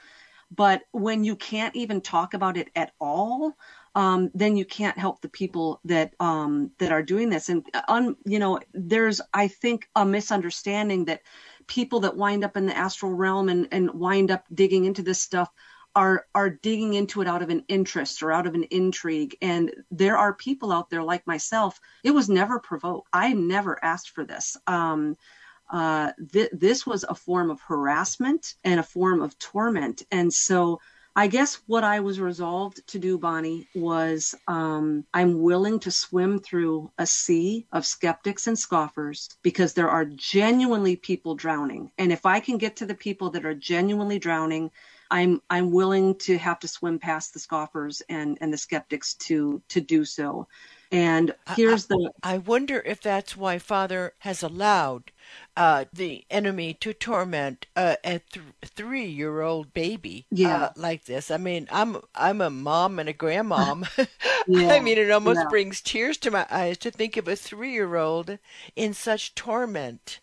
But 0.55 0.83
when 0.93 1.25
you 1.25 1.37
can't 1.37 1.75
even 1.75 2.01
talk 2.01 2.35
about 2.35 2.57
it 2.57 2.71
at 2.77 2.93
all, 3.01 3.57
um, 3.95 4.31
then 4.35 4.57
you 4.57 4.65
can't 4.65 4.99
help 4.99 5.21
the 5.21 5.29
people 5.29 5.81
that 5.85 6.15
um, 6.21 6.71
that 6.79 6.93
are 6.93 7.03
doing 7.03 7.29
this. 7.31 7.49
And 7.49 7.65
on, 7.89 8.17
you 8.25 8.39
know, 8.39 8.59
there's 8.73 9.21
I 9.33 9.49
think 9.49 9.89
a 9.97 10.05
misunderstanding 10.05 11.05
that 11.07 11.23
people 11.67 12.01
that 12.01 12.17
wind 12.17 12.45
up 12.45 12.57
in 12.57 12.67
the 12.67 12.77
astral 12.77 13.13
realm 13.13 13.49
and, 13.49 13.69
and 13.71 13.91
wind 13.93 14.31
up 14.31 14.45
digging 14.55 14.85
into 14.85 15.03
this 15.03 15.21
stuff 15.21 15.51
are 15.95 16.27
are 16.35 16.51
digging 16.51 16.95
into 16.95 17.21
it 17.21 17.29
out 17.29 17.43
of 17.43 17.51
an 17.51 17.65
interest 17.69 18.23
or 18.23 18.33
out 18.33 18.47
of 18.47 18.55
an 18.55 18.65
intrigue. 18.65 19.37
And 19.43 19.73
there 19.91 20.17
are 20.17 20.35
people 20.35 20.73
out 20.73 20.91
there 20.91 21.03
like 21.03 21.27
myself. 21.27 21.81
It 22.03 22.13
was 22.13 22.29
never 22.29 22.59
provoked. 22.61 23.09
I 23.13 23.33
never 23.35 23.83
asked 23.85 24.11
for 24.11 24.25
this. 24.25 24.57
Um, 24.67 25.17
uh, 25.73 26.13
th- 26.33 26.51
this 26.53 26.87
was 26.87 27.05
a 27.09 27.15
form 27.15 27.51
of 27.51 27.61
harassment 27.63 28.55
and 28.63 28.79
a 28.79 28.85
form 28.85 29.23
of 29.23 29.39
torment 29.39 30.03
and 30.11 30.33
so 30.33 30.79
I 31.15 31.27
guess 31.27 31.57
what 31.67 31.85
I 31.85 32.01
was 32.01 32.19
resolved 32.21 32.87
to 32.89 32.99
do, 32.99 33.19
Bonnie, 33.19 33.69
was 33.75 34.35
um, 34.49 35.05
I'm 35.13 35.43
willing 35.43 35.79
to 35.81 35.91
swim 35.91 36.39
through 36.39 36.91
a 36.97 37.07
sea 37.07 37.67
of 37.71 37.85
skeptics 37.85 38.47
and 38.47 38.59
scoffers 38.59 39.29
because 39.43 39.75
there 39.75 39.91
are 39.91 40.07
genuinely 40.07 40.97
people 40.97 41.35
drowning. 41.35 41.93
And 41.99 42.13
if 42.13 42.25
I 42.25 42.41
can 42.41 42.57
get 42.57 42.77
to 42.77 42.87
the 42.87 42.95
people 42.95 43.29
that 43.31 43.45
are 43.45 43.55
genuinely 43.55 44.19
drowning, 44.19 44.71
I'm 45.13 45.41
I'm 45.51 45.71
willing 45.73 46.17
to 46.21 46.39
have 46.39 46.59
to 46.61 46.69
swim 46.69 46.99
past 46.99 47.35
the 47.35 47.39
scoffers 47.41 48.03
and 48.09 48.39
and 48.41 48.53
the 48.53 48.59
skeptics 48.59 49.15
to 49.29 49.63
to 49.69 49.81
do 49.81 50.05
so. 50.05 50.49
And 50.93 51.35
here's 51.47 51.87
I, 51.91 51.97
the 51.97 52.13
I 52.23 52.39
wonder 52.39 52.81
if 52.87 53.01
that's 53.01 53.37
why 53.37 53.59
Father 53.59 54.15
has 54.21 54.43
allowed 54.43 55.11
uh, 55.57 55.87
the 55.93 56.25
enemy 56.31 56.75
to 56.75 56.93
torment 56.95 57.67
uh, 57.77 57.97
a 58.05 58.21
th- 58.21 58.47
three-year-old 58.65 59.73
baby 59.75 60.27
Yeah. 60.31 60.67
uh, 60.67 60.71
like 60.77 61.05
this. 61.07 61.31
I 61.31 61.37
mean, 61.39 61.69
I'm 61.71 61.99
I'm 62.15 62.41
a 62.41 62.51
mom 62.51 62.99
and 62.99 63.09
a 63.09 63.15
grandmom. 63.15 63.89
Yeah, 64.47 64.69
I 64.69 64.81
mean, 64.81 64.99
it 64.99 65.11
almost 65.11 65.39
yeah. 65.39 65.49
brings 65.49 65.81
tears 65.81 66.17
to 66.19 66.31
my 66.31 66.47
eyes 66.51 66.79
to 66.79 66.91
think 66.91 67.17
of 67.17 67.29
a 67.29 67.37
three-year-old 67.37 68.39
in 68.77 68.95
such 68.95 69.35
torment. 69.35 70.21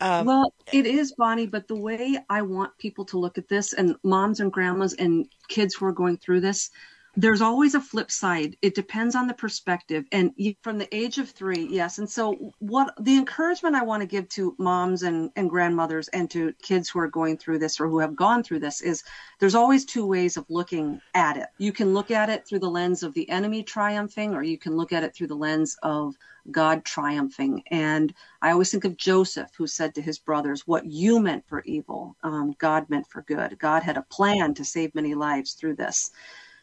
Um, 0.00 0.26
Well, 0.26 0.52
it 0.72 0.86
is, 0.86 1.14
Bonnie, 1.16 1.46
but 1.46 1.68
the 1.68 1.76
way 1.76 2.18
I 2.28 2.42
want 2.42 2.76
people 2.78 3.04
to 3.06 3.18
look 3.18 3.38
at 3.38 3.48
this, 3.48 3.72
and 3.72 3.96
moms 4.02 4.40
and 4.40 4.52
grandmas 4.52 4.94
and 4.94 5.26
kids 5.48 5.74
who 5.74 5.86
are 5.86 5.92
going 5.92 6.16
through 6.18 6.40
this, 6.40 6.70
there's 7.16 7.40
always 7.40 7.74
a 7.74 7.80
flip 7.80 8.10
side. 8.10 8.56
It 8.60 8.74
depends 8.74 9.14
on 9.14 9.26
the 9.26 9.34
perspective. 9.34 10.04
And 10.10 10.32
from 10.62 10.78
the 10.78 10.92
age 10.94 11.18
of 11.18 11.30
three, 11.30 11.66
yes. 11.70 11.98
And 11.98 12.10
so, 12.10 12.52
what 12.58 12.94
the 13.00 13.16
encouragement 13.16 13.76
I 13.76 13.82
want 13.82 14.00
to 14.00 14.06
give 14.06 14.28
to 14.30 14.54
moms 14.58 15.02
and, 15.02 15.30
and 15.36 15.48
grandmothers 15.48 16.08
and 16.08 16.30
to 16.32 16.52
kids 16.62 16.88
who 16.88 16.98
are 16.98 17.08
going 17.08 17.36
through 17.36 17.60
this 17.60 17.80
or 17.80 17.88
who 17.88 18.00
have 18.00 18.16
gone 18.16 18.42
through 18.42 18.60
this 18.60 18.80
is 18.80 19.04
there's 19.38 19.54
always 19.54 19.84
two 19.84 20.06
ways 20.06 20.36
of 20.36 20.44
looking 20.48 21.00
at 21.14 21.36
it. 21.36 21.46
You 21.58 21.72
can 21.72 21.94
look 21.94 22.10
at 22.10 22.30
it 22.30 22.46
through 22.46 22.60
the 22.60 22.70
lens 22.70 23.02
of 23.02 23.14
the 23.14 23.28
enemy 23.30 23.62
triumphing, 23.62 24.34
or 24.34 24.42
you 24.42 24.58
can 24.58 24.76
look 24.76 24.92
at 24.92 25.04
it 25.04 25.14
through 25.14 25.28
the 25.28 25.36
lens 25.36 25.76
of 25.82 26.16
God 26.50 26.84
triumphing. 26.84 27.62
And 27.70 28.12
I 28.42 28.50
always 28.50 28.70
think 28.70 28.84
of 28.84 28.96
Joseph, 28.96 29.50
who 29.56 29.66
said 29.66 29.94
to 29.94 30.02
his 30.02 30.18
brothers, 30.18 30.66
What 30.66 30.86
you 30.86 31.20
meant 31.20 31.46
for 31.46 31.62
evil, 31.62 32.16
um, 32.22 32.54
God 32.58 32.90
meant 32.90 33.06
for 33.06 33.22
good. 33.22 33.58
God 33.58 33.82
had 33.82 33.96
a 33.96 34.02
plan 34.02 34.54
to 34.54 34.64
save 34.64 34.94
many 34.94 35.14
lives 35.14 35.52
through 35.52 35.76
this. 35.76 36.10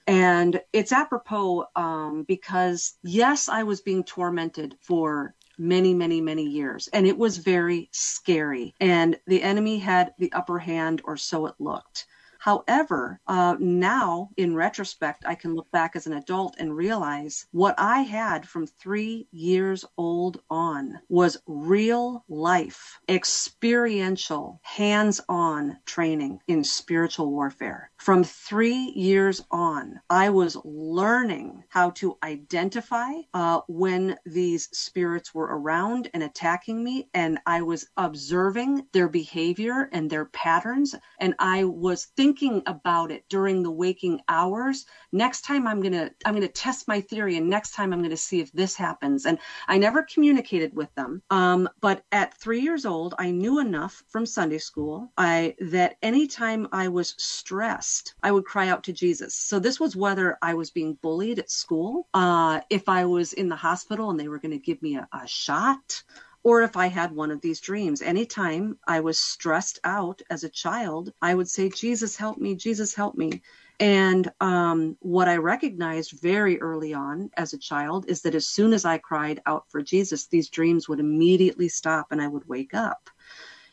And 0.08 0.62
it's 0.74 0.92
apropos 0.92 1.66
um, 1.76 2.24
because, 2.28 2.98
yes, 3.04 3.50
I 3.50 3.64
was 3.64 3.82
being 3.82 4.04
tormented 4.04 4.76
for 4.82 5.36
many, 5.58 5.94
many, 5.94 6.22
many 6.22 6.44
years, 6.44 6.90
and 6.92 7.06
it 7.06 7.18
was 7.18 7.38
very 7.38 7.88
scary. 7.92 8.74
And 8.80 9.20
the 9.28 9.44
enemy 9.44 9.78
had 9.78 10.14
the 10.18 10.34
upper 10.34 10.60
hand, 10.60 11.02
or 11.06 11.18
so 11.18 11.46
it 11.46 11.56
looked. 11.60 12.08
However, 12.42 13.20
uh, 13.28 13.56
now 13.60 14.32
in 14.36 14.56
retrospect, 14.56 15.26
I 15.28 15.36
can 15.36 15.54
look 15.54 15.70
back 15.70 15.96
as 15.96 16.08
an 16.08 16.14
adult 16.14 16.56
and 16.58 16.76
realize 16.76 17.46
what 17.52 17.76
I 17.78 18.00
had 18.00 18.48
from 18.48 18.66
three 18.66 19.28
years 19.32 19.86
old 19.96 20.42
on 20.50 21.00
was 21.08 21.38
real 21.46 22.26
life, 22.28 23.00
experiential, 23.08 24.60
hands 24.64 25.22
on 25.30 25.78
training 25.86 26.40
in 26.48 26.64
spiritual 26.64 27.30
warfare. 27.30 27.91
From 28.02 28.24
three 28.24 28.94
years 28.96 29.44
on, 29.52 30.02
I 30.10 30.32
was 30.32 30.58
learning 30.66 31.66
how 31.70 31.92
to 31.92 32.18
identify 32.24 33.12
uh, 33.32 33.62
when 33.68 34.18
these 34.26 34.70
spirits 34.76 35.36
were 35.36 35.46
around 35.46 36.10
and 36.16 36.24
attacking 36.24 36.84
me, 36.84 37.10
and 37.14 37.38
I 37.46 37.62
was 37.62 37.88
observing 37.98 38.88
their 38.92 39.08
behavior 39.08 39.88
and 39.94 40.10
their 40.10 40.26
patterns, 40.26 40.96
and 41.20 41.36
I 41.38 41.66
was 41.66 42.06
thinking 42.18 42.64
about 42.66 43.12
it 43.12 43.24
during 43.30 43.62
the 43.62 43.70
waking 43.70 44.22
hours. 44.28 44.88
Next 45.12 45.42
time, 45.42 45.68
I'm 45.68 45.80
gonna 45.80 46.10
I'm 46.26 46.34
gonna 46.34 46.48
test 46.48 46.88
my 46.88 47.02
theory, 47.02 47.38
and 47.38 47.52
next 47.52 47.76
time, 47.76 47.94
I'm 47.94 48.02
gonna 48.02 48.18
see 48.18 48.40
if 48.40 48.52
this 48.52 48.76
happens. 48.76 49.28
And 49.28 49.38
I 49.68 49.78
never 49.78 50.02
communicated 50.02 50.74
with 50.76 50.92
them, 50.96 51.22
um, 51.30 51.70
but 51.82 52.04
at 52.12 52.34
three 52.34 52.62
years 52.62 52.84
old, 52.84 53.14
I 53.20 53.30
knew 53.30 53.60
enough 53.60 54.04
from 54.10 54.26
Sunday 54.26 54.58
school 54.58 55.12
I 55.20 55.56
that 55.60 55.98
anytime 56.02 56.68
I 56.72 56.88
was 56.88 57.14
stressed, 57.20 57.91
I 58.24 58.32
would 58.32 58.46
cry 58.46 58.68
out 58.70 58.84
to 58.86 58.94
Jesus. 58.94 59.36
So 59.36 59.60
this 59.60 59.80
was 59.80 59.96
whether 59.96 60.38
I 60.42 60.54
was 60.54 60.72
being 60.72 60.98
bullied 61.02 61.40
at 61.40 61.52
school, 61.52 62.08
uh, 62.14 62.62
if 62.70 62.88
I 62.90 63.06
was 63.06 63.34
in 63.34 63.50
the 63.50 63.56
hospital 63.56 64.10
and 64.10 64.20
they 64.20 64.28
were 64.28 64.40
going 64.40 64.58
to 64.60 64.68
give 64.70 64.82
me 64.82 64.96
a, 64.96 65.08
a 65.14 65.28
shot, 65.28 66.04
or 66.44 66.62
if 66.64 66.76
I 66.76 66.88
had 66.88 67.12
one 67.12 67.32
of 67.32 67.42
these 67.42 67.62
dreams. 67.62 68.02
Anytime 68.02 68.78
I 68.88 69.00
was 69.02 69.20
stressed 69.20 69.80
out 69.84 70.22
as 70.30 70.44
a 70.44 70.50
child, 70.50 71.14
I 71.22 71.36
would 71.36 71.50
say, 71.50 71.70
Jesus, 71.70 72.18
help 72.18 72.38
me, 72.38 72.56
Jesus, 72.56 72.96
help 72.96 73.16
me. 73.16 73.42
And 73.80 74.32
um, 74.40 74.98
what 75.00 75.28
I 75.28 75.38
recognized 75.38 76.20
very 76.20 76.62
early 76.62 76.94
on 76.94 77.30
as 77.36 77.54
a 77.54 77.58
child 77.58 78.06
is 78.08 78.22
that 78.22 78.36
as 78.36 78.48
soon 78.48 78.74
as 78.74 78.86
I 78.86 78.98
cried 78.98 79.42
out 79.46 79.66
for 79.70 79.82
Jesus, 79.82 80.28
these 80.28 80.50
dreams 80.50 80.88
would 80.88 81.00
immediately 81.00 81.70
stop 81.70 82.08
and 82.12 82.22
I 82.22 82.28
would 82.28 82.48
wake 82.48 82.74
up. 82.74 83.10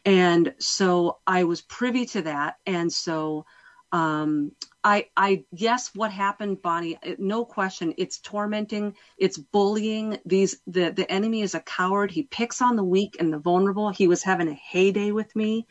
And 0.05 0.55
so 0.59 1.19
I 1.27 1.45
was 1.45 1.61
privy 1.61 2.07
to 2.07 2.23
that. 2.23 2.57
And 2.67 2.91
so 2.91 3.45
Um, 3.91 4.53
i 4.85 5.07
i 5.17 5.45
yes 5.51 5.91
what 5.95 6.13
happened 6.13 6.63
bonnie? 6.63 6.99
Uh, 7.05 7.15
no 7.19 7.45
question. 7.45 7.95
It's 7.97 8.19
tormenting. 8.19 8.95
It's 9.17 9.39
bullying. 9.39 10.19
These 10.25 10.61
the 10.67 10.91
the 10.91 11.11
enemy 11.11 11.43
is 11.43 11.55
a 11.55 11.61
coward. 11.61 12.11
He 12.11 12.25
picks 12.25 12.61
on 12.63 12.77
the 12.77 12.85
weak 12.85 13.17
and 13.19 13.33
the 13.33 13.39
vulnerable. 13.39 13.91
He 13.91 14.09
was 14.09 14.23
having 14.23 14.49
a 14.49 14.55
heyday 14.55 15.11
with 15.13 15.35
me 15.35 15.67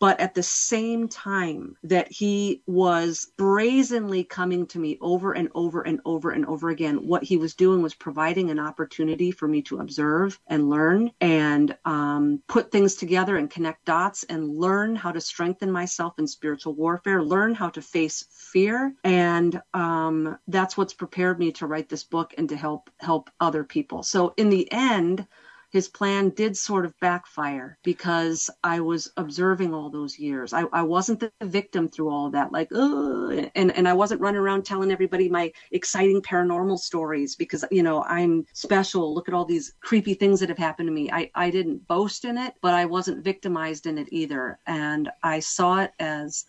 but 0.00 0.18
at 0.20 0.34
the 0.34 0.42
same 0.42 1.08
time 1.08 1.76
that 1.82 2.10
he 2.10 2.62
was 2.66 3.32
brazenly 3.36 4.24
coming 4.24 4.66
to 4.66 4.78
me 4.78 4.98
over 5.00 5.32
and 5.32 5.48
over 5.54 5.82
and 5.82 6.00
over 6.04 6.30
and 6.30 6.46
over 6.46 6.70
again, 6.70 7.06
what 7.06 7.22
he 7.24 7.36
was 7.36 7.54
doing 7.54 7.82
was 7.82 7.94
providing 7.94 8.50
an 8.50 8.58
opportunity 8.58 9.30
for 9.30 9.48
me 9.48 9.62
to 9.62 9.78
observe 9.78 10.38
and 10.46 10.70
learn 10.70 11.10
and 11.20 11.76
um, 11.84 12.42
put 12.48 12.70
things 12.70 12.94
together 12.94 13.36
and 13.36 13.50
connect 13.50 13.84
dots 13.84 14.24
and 14.24 14.48
learn 14.48 14.94
how 14.94 15.10
to 15.10 15.20
strengthen 15.20 15.70
myself 15.70 16.18
in 16.18 16.26
spiritual 16.26 16.74
warfare, 16.74 17.22
learn 17.22 17.54
how 17.54 17.68
to 17.68 17.82
face 17.82 18.24
fear, 18.30 18.94
and 19.04 19.60
um, 19.74 20.38
that's 20.46 20.76
what's 20.76 20.94
prepared 20.94 21.38
me 21.38 21.50
to 21.52 21.66
write 21.66 21.88
this 21.88 22.04
book 22.04 22.34
and 22.38 22.48
to 22.48 22.56
help 22.56 22.90
help 22.98 23.30
other 23.40 23.64
people. 23.64 24.02
So 24.02 24.34
in 24.36 24.50
the 24.50 24.70
end 24.72 25.26
his 25.70 25.88
plan 25.88 26.30
did 26.30 26.56
sort 26.56 26.86
of 26.86 26.98
backfire 27.00 27.78
because 27.82 28.48
I 28.64 28.80
was 28.80 29.12
observing 29.16 29.74
all 29.74 29.90
those 29.90 30.18
years. 30.18 30.52
I, 30.52 30.62
I 30.72 30.82
wasn't 30.82 31.20
the 31.20 31.30
victim 31.42 31.88
through 31.88 32.08
all 32.08 32.30
that, 32.30 32.52
like, 32.52 32.70
and, 32.70 33.50
and 33.54 33.86
I 33.86 33.92
wasn't 33.92 34.20
running 34.20 34.40
around 34.40 34.64
telling 34.64 34.90
everybody 34.90 35.28
my 35.28 35.52
exciting 35.70 36.22
paranormal 36.22 36.78
stories 36.78 37.36
because, 37.36 37.64
you 37.70 37.82
know, 37.82 38.02
I'm 38.04 38.46
special. 38.54 39.14
Look 39.14 39.28
at 39.28 39.34
all 39.34 39.44
these 39.44 39.74
creepy 39.80 40.14
things 40.14 40.40
that 40.40 40.48
have 40.48 40.58
happened 40.58 40.88
to 40.88 40.92
me. 40.92 41.10
I, 41.10 41.30
I 41.34 41.50
didn't 41.50 41.86
boast 41.86 42.24
in 42.24 42.38
it, 42.38 42.54
but 42.62 42.74
I 42.74 42.86
wasn't 42.86 43.24
victimized 43.24 43.86
in 43.86 43.98
it 43.98 44.08
either. 44.10 44.58
And 44.66 45.10
I 45.22 45.40
saw 45.40 45.80
it 45.80 45.92
as 45.98 46.46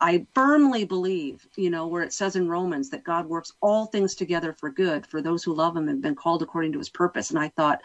I 0.00 0.26
firmly 0.34 0.84
believe, 0.84 1.46
you 1.56 1.70
know, 1.70 1.86
where 1.86 2.02
it 2.02 2.12
says 2.12 2.34
in 2.34 2.48
Romans 2.48 2.90
that 2.90 3.04
God 3.04 3.26
works 3.26 3.52
all 3.60 3.86
things 3.86 4.16
together 4.16 4.52
for 4.52 4.68
good 4.68 5.06
for 5.06 5.22
those 5.22 5.44
who 5.44 5.54
love 5.54 5.76
him 5.76 5.88
and 5.88 6.02
been 6.02 6.16
called 6.16 6.42
according 6.42 6.72
to 6.72 6.78
his 6.78 6.88
purpose. 6.88 7.30
And 7.30 7.38
I 7.38 7.48
thought 7.50 7.82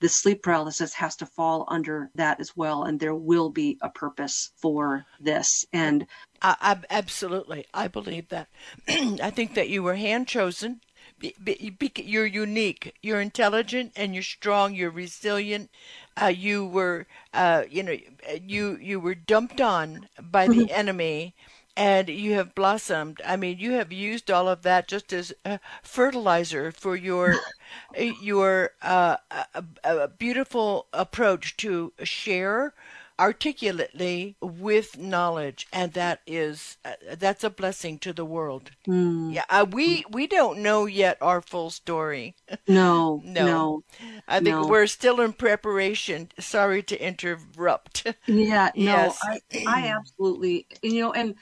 the 0.00 0.08
sleep 0.08 0.42
paralysis 0.42 0.94
has 0.94 1.16
to 1.16 1.26
fall 1.26 1.64
under 1.68 2.10
that 2.14 2.40
as 2.40 2.56
well. 2.56 2.84
And 2.84 2.98
there 2.98 3.14
will 3.14 3.50
be 3.50 3.78
a 3.80 3.90
purpose 3.90 4.50
for 4.56 5.04
this. 5.20 5.64
And 5.72 6.06
I, 6.42 6.56
I, 6.60 6.76
absolutely, 6.90 7.66
I 7.72 7.88
believe 7.88 8.28
that. 8.28 8.48
I 8.88 9.30
think 9.30 9.54
that 9.54 9.68
you 9.68 9.82
were 9.82 9.96
hand 9.96 10.26
chosen. 10.26 10.80
You're 11.20 12.26
unique. 12.26 12.94
You're 13.02 13.20
intelligent 13.20 13.92
and 13.94 14.14
you're 14.14 14.22
strong. 14.22 14.74
You're 14.74 14.90
resilient. 14.90 15.70
Uh, 16.20 16.26
you 16.26 16.66
were, 16.66 17.06
uh, 17.34 17.64
you 17.70 17.82
know, 17.82 17.96
you 18.42 18.78
you 18.80 19.00
were 19.00 19.14
dumped 19.14 19.60
on 19.60 20.08
by 20.18 20.46
the 20.46 20.54
mm-hmm. 20.54 20.74
enemy, 20.74 21.34
and 21.76 22.08
you 22.08 22.34
have 22.34 22.54
blossomed. 22.54 23.20
I 23.24 23.36
mean, 23.36 23.58
you 23.58 23.72
have 23.72 23.92
used 23.92 24.30
all 24.30 24.48
of 24.48 24.62
that 24.62 24.88
just 24.88 25.12
as 25.12 25.32
fertilizer 25.82 26.72
for 26.72 26.96
your 26.96 27.36
your 28.20 28.72
uh, 28.82 29.16
beautiful 30.18 30.86
approach 30.92 31.56
to 31.58 31.92
share 32.02 32.74
articulately 33.20 34.34
with 34.40 34.96
knowledge 34.96 35.68
and 35.74 35.92
that 35.92 36.22
is 36.26 36.78
uh, 36.86 36.92
that's 37.18 37.44
a 37.44 37.50
blessing 37.50 37.98
to 37.98 38.14
the 38.14 38.24
world 38.24 38.70
mm. 38.88 39.32
yeah 39.32 39.44
uh, 39.50 39.66
we 39.70 40.02
we 40.10 40.26
don't 40.26 40.58
know 40.58 40.86
yet 40.86 41.18
our 41.20 41.42
full 41.42 41.68
story 41.68 42.34
no 42.66 43.20
no, 43.22 43.44
no 43.44 43.84
i 44.26 44.40
think 44.40 44.56
no. 44.56 44.66
we're 44.66 44.86
still 44.86 45.20
in 45.20 45.34
preparation 45.34 46.30
sorry 46.38 46.82
to 46.82 46.98
interrupt 47.06 48.06
yeah 48.26 48.70
yes. 48.74 49.20
no 49.22 49.30
I, 49.32 49.64
I 49.68 49.88
absolutely 49.98 50.66
you 50.80 51.02
know 51.02 51.12
and 51.12 51.34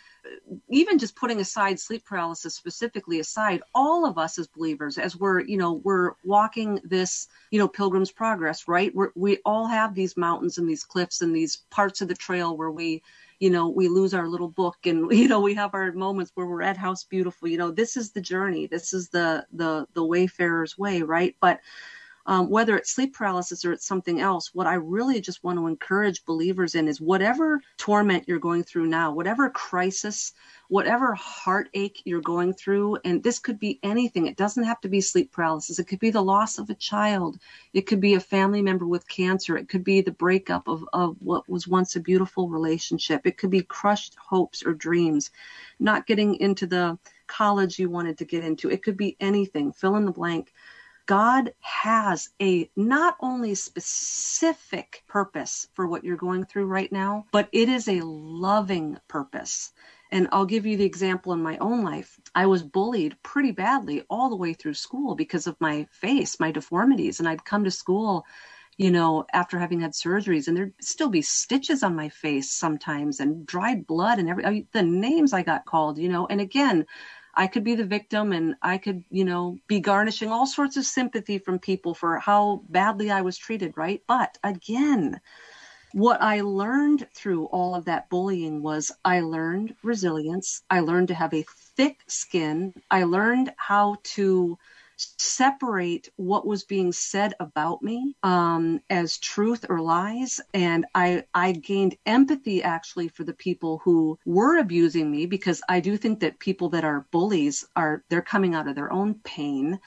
even 0.69 0.99
just 0.99 1.17
putting 1.17 1.41
aside 1.41 1.79
sleep 1.79 2.05
paralysis 2.05 2.55
specifically 2.55 3.21
aside, 3.21 3.63
all 3.75 4.07
of 4.07 4.19
us 4.19 4.39
as 4.39 4.47
believers, 4.47 4.99
as 4.99 5.17
we're, 5.17 5.41
you 5.41 5.57
know, 5.57 5.81
we're 5.85 6.13
walking 6.25 6.81
this, 6.85 7.29
you 7.51 7.59
know, 7.59 7.69
pilgrim's 7.69 8.11
progress, 8.11 8.69
right? 8.69 8.95
We're, 8.95 9.11
we 9.15 9.39
all 9.45 9.67
have 9.67 9.95
these 9.95 10.17
mountains 10.17 10.59
and 10.59 10.69
these 10.69 10.85
cliffs 10.85 11.21
and 11.23 11.35
these 11.35 11.57
parts 11.71 12.01
of 12.01 12.09
the 12.09 12.15
trail 12.15 12.57
where 12.57 12.71
we, 12.71 13.03
you 13.41 13.51
know, 13.51 13.69
we 13.69 13.89
lose 13.89 14.15
our 14.15 14.29
little 14.29 14.49
book 14.49 14.77
and, 14.85 15.11
you 15.17 15.29
know, 15.29 15.41
we 15.41 15.55
have 15.55 15.75
our 15.75 15.93
moments 15.93 16.33
where 16.35 16.47
we're 16.47 16.63
at 16.63 16.77
House 16.77 17.05
Beautiful. 17.05 17.49
You 17.49 17.59
know, 17.59 17.71
this 17.71 17.97
is 17.97 18.13
the 18.13 18.21
journey. 18.21 18.67
This 18.67 18.93
is 18.93 19.09
the, 19.09 19.47
the, 19.53 19.87
the 19.95 20.05
wayfarer's 20.05 20.77
way, 20.77 21.03
right? 21.03 21.37
But, 21.41 21.61
um, 22.29 22.51
whether 22.51 22.77
it's 22.77 22.91
sleep 22.91 23.15
paralysis 23.15 23.65
or 23.65 23.73
it's 23.73 23.87
something 23.87 24.21
else, 24.21 24.51
what 24.53 24.67
I 24.67 24.75
really 24.75 25.19
just 25.19 25.43
want 25.43 25.59
to 25.59 25.67
encourage 25.67 26.27
believers 26.27 26.75
in 26.75 26.87
is 26.87 27.01
whatever 27.01 27.59
torment 27.79 28.25
you're 28.29 28.39
going 28.39 28.65
through 28.65 28.85
now, 28.85 29.11
whatever 29.11 29.49
crisis, 29.49 30.35
whatever 30.69 31.15
heartache 31.15 32.03
you're 32.05 32.21
going 32.21 32.53
through, 32.53 32.99
and 33.07 33.23
this 33.23 33.39
could 33.39 33.59
be 33.59 33.81
anything. 33.83 34.27
It 34.27 34.37
doesn't 34.37 34.65
have 34.65 34.79
to 34.83 34.91
be 34.91 35.01
sleep 35.01 35.33
paralysis. 35.33 35.79
It 35.79 35.85
could 35.85 36.01
be 36.01 36.11
the 36.11 36.21
loss 36.21 36.59
of 36.59 36.69
a 36.69 36.75
child. 36.75 37.39
It 37.73 37.87
could 37.87 38.01
be 38.01 38.13
a 38.13 38.21
family 38.21 38.61
member 38.61 38.87
with 38.87 39.09
cancer. 39.09 39.57
It 39.57 39.71
could 39.71 39.83
be 39.83 40.03
the 40.03 40.11
breakup 40.11 40.69
of, 40.69 40.85
of 40.93 41.17
what 41.21 41.49
was 41.49 41.67
once 41.67 41.97
a 41.97 42.01
beautiful 42.01 42.51
relationship. 42.51 43.27
It 43.27 43.39
could 43.39 43.51
be 43.51 43.63
crushed 43.63 44.17
hopes 44.17 44.63
or 44.63 44.75
dreams, 44.75 45.31
not 45.81 46.07
getting 46.07 46.35
into 46.35 46.67
the 46.67 46.99
college 47.27 47.79
you 47.79 47.89
wanted 47.89 48.19
to 48.19 48.27
get 48.27 48.45
into. 48.45 48.71
It 48.71 48.83
could 48.83 48.99
be 48.99 49.17
anything. 49.19 49.73
Fill 49.73 49.97
in 49.97 50.05
the 50.05 50.13
blank 50.13 50.53
God 51.09 51.55
has 51.61 52.29
a 52.41 52.71
not 52.77 53.17
only 53.21 53.55
specific 53.55 55.03
purpose 55.09 55.67
for 55.73 55.87
what 55.89 56.05
you're 56.05 56.19
going 56.19 56.45
through 56.45 56.67
right 56.67 56.93
now, 56.93 57.25
but 57.33 57.49
it 57.51 57.71
is 57.71 57.89
a 57.89 58.03
loving 58.03 58.99
purpose. 59.09 59.73
And 60.13 60.29
I'll 60.33 60.45
give 60.45 60.67
you 60.67 60.77
the 60.77 60.85
example 60.85 61.33
in 61.33 61.43
my 61.43 61.57
own 61.59 61.83
life. 61.83 62.21
I 62.35 62.45
was 62.45 62.63
bullied 62.63 63.17
pretty 63.23 63.53
badly 63.53 64.03
all 64.11 64.29
the 64.29 64.37
way 64.37 64.53
through 64.53 64.75
school 64.75 65.15
because 65.15 65.47
of 65.47 65.57
my 65.61 65.87
face, 65.91 66.39
my 66.39 66.53
deformities. 66.53 67.21
And 67.21 67.29
I'd 67.29 67.45
come 67.45 67.65
to 67.65 67.71
school, 67.71 68.27
you 68.77 68.91
know, 68.91 69.25
after 69.33 69.59
having 69.59 69.81
had 69.81 69.93
surgeries, 69.93 70.47
and 70.47 70.57
there'd 70.57 70.75
still 70.83 71.09
be 71.09 71.23
stitches 71.23 71.83
on 71.83 71.97
my 71.97 72.11
face 72.11 72.51
sometimes 72.51 73.19
and 73.19 73.47
dried 73.47 73.87
blood 73.87 74.19
and 74.19 74.29
every 74.29 74.67
the 74.73 74.83
names 74.83 75.33
I 75.33 75.43
got 75.43 75.65
called, 75.65 75.97
you 75.99 76.11
know. 76.11 76.27
And 76.27 76.41
again, 76.43 76.85
I 77.39 77.47
could 77.47 77.63
be 77.63 77.77
the 77.77 77.87
victim 77.87 78.33
and 78.33 78.57
I 78.63 78.79
could, 78.79 79.05
you 79.11 79.25
know, 79.25 79.59
be 79.69 79.79
garnishing 79.79 80.29
all 80.29 80.45
sorts 80.45 80.77
of 80.77 80.85
sympathy 80.85 81.39
from 81.39 81.61
people 81.61 81.95
for 81.95 82.19
how 82.19 82.63
badly 82.69 83.13
I 83.13 83.21
was 83.21 83.39
treated, 83.39 83.75
right? 83.77 84.03
But 84.09 84.37
again, 84.43 85.21
what 85.93 86.21
I 86.21 86.41
learned 86.41 87.07
through 87.15 87.45
all 87.47 87.77
of 87.77 87.85
that 87.85 88.11
bullying 88.11 88.61
was 88.61 88.91
I 89.05 89.21
learned 89.21 89.77
resilience. 89.85 90.63
I 90.69 90.81
learned 90.81 91.09
to 91.09 91.15
have 91.15 91.33
a 91.33 91.45
thick 91.77 92.01
skin. 92.09 92.75
I 92.91 93.05
learned 93.05 93.55
how 93.57 93.99
to 94.17 94.59
separate 95.19 96.09
what 96.17 96.47
was 96.47 96.65
being 96.65 96.93
said 96.93 97.35
about 97.41 97.83
me 97.83 98.15
um, 98.23 98.81
as 98.91 99.19
truth 99.19 99.65
or 99.69 99.81
lies. 99.81 100.41
And 100.55 100.87
I, 100.95 101.25
I 101.35 101.53
gained 101.53 101.97
empathy 102.07 102.63
actually 102.63 103.09
for 103.09 103.25
the 103.25 103.35
people 103.35 103.81
who 103.85 104.19
were 104.25 104.59
abusing 104.59 105.11
me 105.11 105.27
because 105.27 105.63
I 105.69 105.81
do 105.81 105.97
think 105.97 106.21
that 106.21 106.39
people 106.39 106.69
that 106.71 106.85
are 106.85 107.07
bullies 107.11 107.65
are, 107.77 108.05
they're 108.09 108.23
coming 108.23 108.55
out 108.55 108.69
of 108.69 108.75
their 108.75 108.93
own 108.93 109.15
pain. 109.25 109.79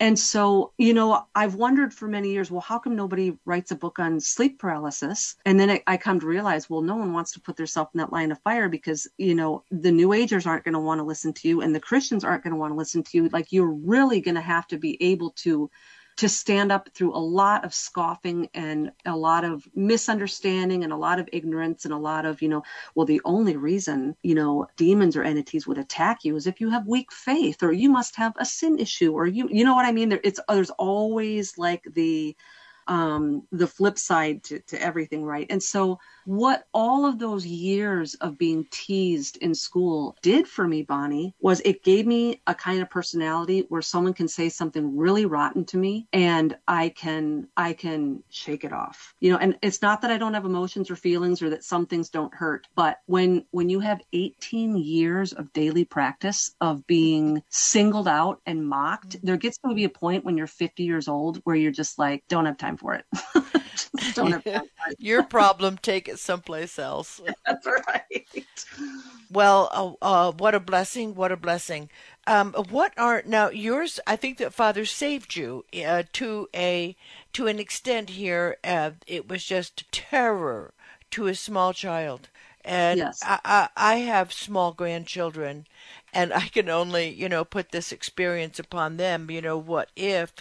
And 0.00 0.18
so, 0.18 0.72
you 0.76 0.92
know, 0.92 1.26
I've 1.34 1.54
wondered 1.54 1.94
for 1.94 2.08
many 2.08 2.32
years, 2.32 2.50
well, 2.50 2.60
how 2.60 2.78
come 2.78 2.96
nobody 2.96 3.36
writes 3.44 3.70
a 3.70 3.76
book 3.76 3.98
on 3.98 4.20
sleep 4.20 4.58
paralysis? 4.58 5.36
And 5.44 5.58
then 5.58 5.80
I, 5.86 5.96
come 5.96 6.20
to 6.20 6.26
realize, 6.26 6.68
well, 6.68 6.82
no 6.82 6.96
one 6.96 7.12
wants 7.12 7.32
to 7.32 7.40
put 7.40 7.56
themselves 7.56 7.90
in 7.94 7.98
that 7.98 8.12
line 8.12 8.32
of 8.32 8.40
fire 8.42 8.68
because, 8.68 9.06
you 9.18 9.34
know, 9.34 9.64
the 9.70 9.92
New 9.92 10.12
Agers 10.12 10.46
aren't 10.46 10.64
going 10.64 10.74
to 10.74 10.80
want 10.80 10.98
to 10.98 11.04
listen 11.04 11.32
to 11.34 11.48
you 11.48 11.60
and 11.60 11.74
the 11.74 11.80
Christians 11.80 12.24
aren't 12.24 12.42
going 12.42 12.52
to 12.52 12.58
want 12.58 12.72
to 12.72 12.76
listen 12.76 13.02
to 13.04 13.16
you. 13.16 13.28
Like, 13.28 13.52
you're 13.52 13.72
really 13.72 14.20
going 14.20 14.34
to 14.34 14.40
have 14.40 14.66
to 14.68 14.78
be 14.78 15.02
able 15.02 15.30
to 15.30 15.70
to 16.16 16.28
stand 16.28 16.70
up 16.70 16.88
through 16.94 17.14
a 17.14 17.18
lot 17.18 17.64
of 17.64 17.74
scoffing 17.74 18.48
and 18.54 18.92
a 19.04 19.16
lot 19.16 19.44
of 19.44 19.66
misunderstanding 19.74 20.84
and 20.84 20.92
a 20.92 20.96
lot 20.96 21.18
of 21.18 21.28
ignorance 21.32 21.84
and 21.84 21.94
a 21.94 21.98
lot 21.98 22.24
of, 22.24 22.40
you 22.40 22.48
know, 22.48 22.62
well, 22.94 23.06
the 23.06 23.20
only 23.24 23.56
reason, 23.56 24.14
you 24.22 24.34
know, 24.34 24.66
demons 24.76 25.16
or 25.16 25.24
entities 25.24 25.66
would 25.66 25.78
attack 25.78 26.24
you 26.24 26.36
is 26.36 26.46
if 26.46 26.60
you 26.60 26.70
have 26.70 26.86
weak 26.86 27.10
faith 27.12 27.62
or 27.62 27.72
you 27.72 27.90
must 27.90 28.14
have 28.16 28.32
a 28.38 28.44
sin 28.44 28.78
issue 28.78 29.12
or 29.12 29.26
you, 29.26 29.48
you 29.50 29.64
know 29.64 29.74
what 29.74 29.86
I 29.86 29.92
mean? 29.92 30.08
There, 30.08 30.20
it's, 30.22 30.40
there's 30.48 30.70
always 30.70 31.58
like 31.58 31.84
the, 31.92 32.36
um, 32.86 33.42
the 33.50 33.66
flip 33.66 33.98
side 33.98 34.44
to, 34.44 34.60
to 34.60 34.80
everything, 34.80 35.24
right? 35.24 35.46
And 35.50 35.62
so, 35.62 35.98
what 36.24 36.66
all 36.72 37.06
of 37.06 37.18
those 37.18 37.46
years 37.46 38.14
of 38.14 38.38
being 38.38 38.66
teased 38.70 39.36
in 39.38 39.54
school 39.54 40.16
did 40.22 40.46
for 40.46 40.66
me, 40.66 40.82
Bonnie, 40.82 41.34
was 41.40 41.60
it 41.64 41.82
gave 41.82 42.06
me 42.06 42.40
a 42.46 42.54
kind 42.54 42.80
of 42.80 42.90
personality 42.90 43.66
where 43.68 43.82
someone 43.82 44.14
can 44.14 44.28
say 44.28 44.48
something 44.48 44.96
really 44.96 45.26
rotten 45.26 45.64
to 45.66 45.76
me 45.76 46.06
and 46.12 46.56
I 46.66 46.90
can 46.90 47.48
I 47.56 47.72
can 47.72 48.22
shake 48.30 48.64
it 48.64 48.72
off. 48.72 49.14
You 49.20 49.32
know, 49.32 49.38
and 49.38 49.56
it's 49.62 49.82
not 49.82 50.02
that 50.02 50.10
I 50.10 50.18
don't 50.18 50.34
have 50.34 50.44
emotions 50.44 50.90
or 50.90 50.96
feelings 50.96 51.42
or 51.42 51.50
that 51.50 51.64
some 51.64 51.86
things 51.86 52.10
don't 52.10 52.34
hurt, 52.34 52.66
but 52.74 52.98
when 53.06 53.44
when 53.50 53.68
you 53.68 53.80
have 53.80 54.00
18 54.12 54.76
years 54.76 55.32
of 55.32 55.52
daily 55.52 55.84
practice 55.84 56.54
of 56.60 56.86
being 56.86 57.42
singled 57.48 58.08
out 58.08 58.40
and 58.46 58.66
mocked, 58.66 59.10
mm-hmm. 59.10 59.26
there 59.26 59.36
gets 59.36 59.58
to 59.58 59.74
be 59.74 59.84
a 59.84 59.88
point 59.88 60.24
when 60.24 60.36
you're 60.36 60.46
50 60.46 60.82
years 60.82 61.08
old 61.08 61.40
where 61.44 61.56
you're 61.56 61.72
just 61.72 61.98
like, 61.98 62.24
don't 62.28 62.46
have 62.46 62.58
time 62.58 62.76
for 62.76 62.94
it. 62.94 63.04
don't 64.14 64.32
have 64.32 64.44
time. 64.44 64.94
Your 64.98 65.22
problem, 65.22 65.78
take 65.78 66.08
it 66.08 66.18
someplace 66.18 66.78
else. 66.78 67.20
That's 67.46 67.66
right. 67.66 68.26
Well, 69.30 69.98
uh, 70.02 70.28
uh, 70.28 70.32
what 70.32 70.54
a 70.54 70.60
blessing! 70.60 71.14
What 71.14 71.32
a 71.32 71.36
blessing! 71.36 71.90
Um, 72.26 72.52
what 72.70 72.92
are 72.96 73.22
now 73.26 73.50
yours? 73.50 74.00
I 74.06 74.16
think 74.16 74.38
that 74.38 74.54
Father 74.54 74.84
saved 74.84 75.36
you 75.36 75.64
uh, 75.86 76.04
to 76.14 76.48
a 76.54 76.96
to 77.32 77.46
an 77.46 77.58
extent 77.58 78.10
here. 78.10 78.56
Uh, 78.64 78.92
it 79.06 79.28
was 79.28 79.44
just 79.44 79.90
terror 79.92 80.72
to 81.10 81.26
a 81.26 81.34
small 81.34 81.72
child, 81.72 82.28
and 82.64 82.98
yes. 82.98 83.20
I, 83.22 83.40
I, 83.44 83.68
I 83.76 83.94
have 83.96 84.32
small 84.32 84.72
grandchildren, 84.72 85.66
and 86.12 86.32
I 86.32 86.48
can 86.48 86.68
only 86.68 87.08
you 87.08 87.28
know 87.28 87.44
put 87.44 87.70
this 87.72 87.92
experience 87.92 88.58
upon 88.58 88.96
them. 88.96 89.30
You 89.30 89.42
know, 89.42 89.58
what 89.58 89.90
if? 89.96 90.32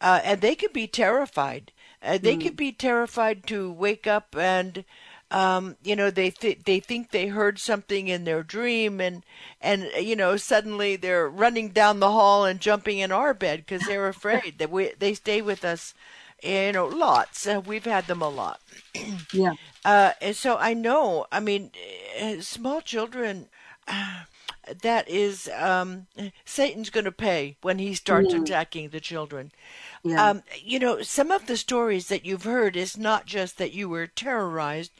Uh, 0.00 0.20
and 0.24 0.40
they 0.40 0.54
could 0.54 0.72
be 0.72 0.86
terrified. 0.86 1.72
Uh, 2.08 2.18
they 2.18 2.36
mm. 2.36 2.42
could 2.42 2.56
be 2.56 2.72
terrified 2.72 3.46
to 3.46 3.72
wake 3.72 4.06
up 4.08 4.36
and 4.36 4.84
um, 5.30 5.76
you 5.84 5.96
know 5.96 6.10
they 6.10 6.30
th- 6.30 6.64
they 6.64 6.80
think 6.80 7.10
they 7.10 7.28
heard 7.28 7.58
something 7.58 8.08
in 8.08 8.24
their 8.24 8.42
dream 8.42 9.00
and 9.00 9.24
and 9.60 9.84
you 10.00 10.16
know 10.16 10.36
suddenly 10.36 10.96
they're 10.96 11.28
running 11.28 11.70
down 11.70 12.00
the 12.00 12.12
hall 12.12 12.44
and 12.46 12.60
jumping 12.60 12.98
in 12.98 13.12
our 13.12 13.34
bed 13.34 13.60
because 13.60 13.86
they're 13.86 14.08
afraid 14.16 14.58
that 14.58 14.70
we 14.70 14.92
they 14.98 15.14
stay 15.14 15.42
with 15.42 15.64
us 15.64 15.94
You 16.42 16.72
know, 16.72 16.86
lots. 16.86 17.46
Uh, 17.46 17.60
we've 17.64 17.84
had 17.86 18.06
them 18.08 18.22
a 18.22 18.28
lot. 18.28 18.60
yeah. 19.32 19.54
Uh, 19.84 20.12
and 20.20 20.36
so 20.36 20.56
I 20.58 20.74
know. 20.74 21.26
I 21.32 21.40
mean, 21.40 21.72
uh, 22.20 22.40
small 22.40 22.80
children. 22.82 23.48
That 24.82 25.08
is 25.08 25.48
um, 25.56 26.06
Satan's 26.44 26.90
going 26.90 27.04
to 27.04 27.12
pay 27.12 27.56
when 27.62 27.78
he 27.78 27.94
starts 27.94 28.32
mm. 28.32 28.42
attacking 28.42 28.90
the 28.90 29.00
children. 29.00 29.52
Yeah. 30.02 30.30
Um, 30.30 30.42
you 30.62 30.78
know, 30.78 31.02
some 31.02 31.30
of 31.30 31.46
the 31.46 31.56
stories 31.56 32.08
that 32.08 32.24
you've 32.24 32.44
heard 32.44 32.76
is 32.76 32.96
not 32.96 33.26
just 33.26 33.58
that 33.58 33.72
you 33.72 33.88
were 33.88 34.06
terrorized, 34.06 34.92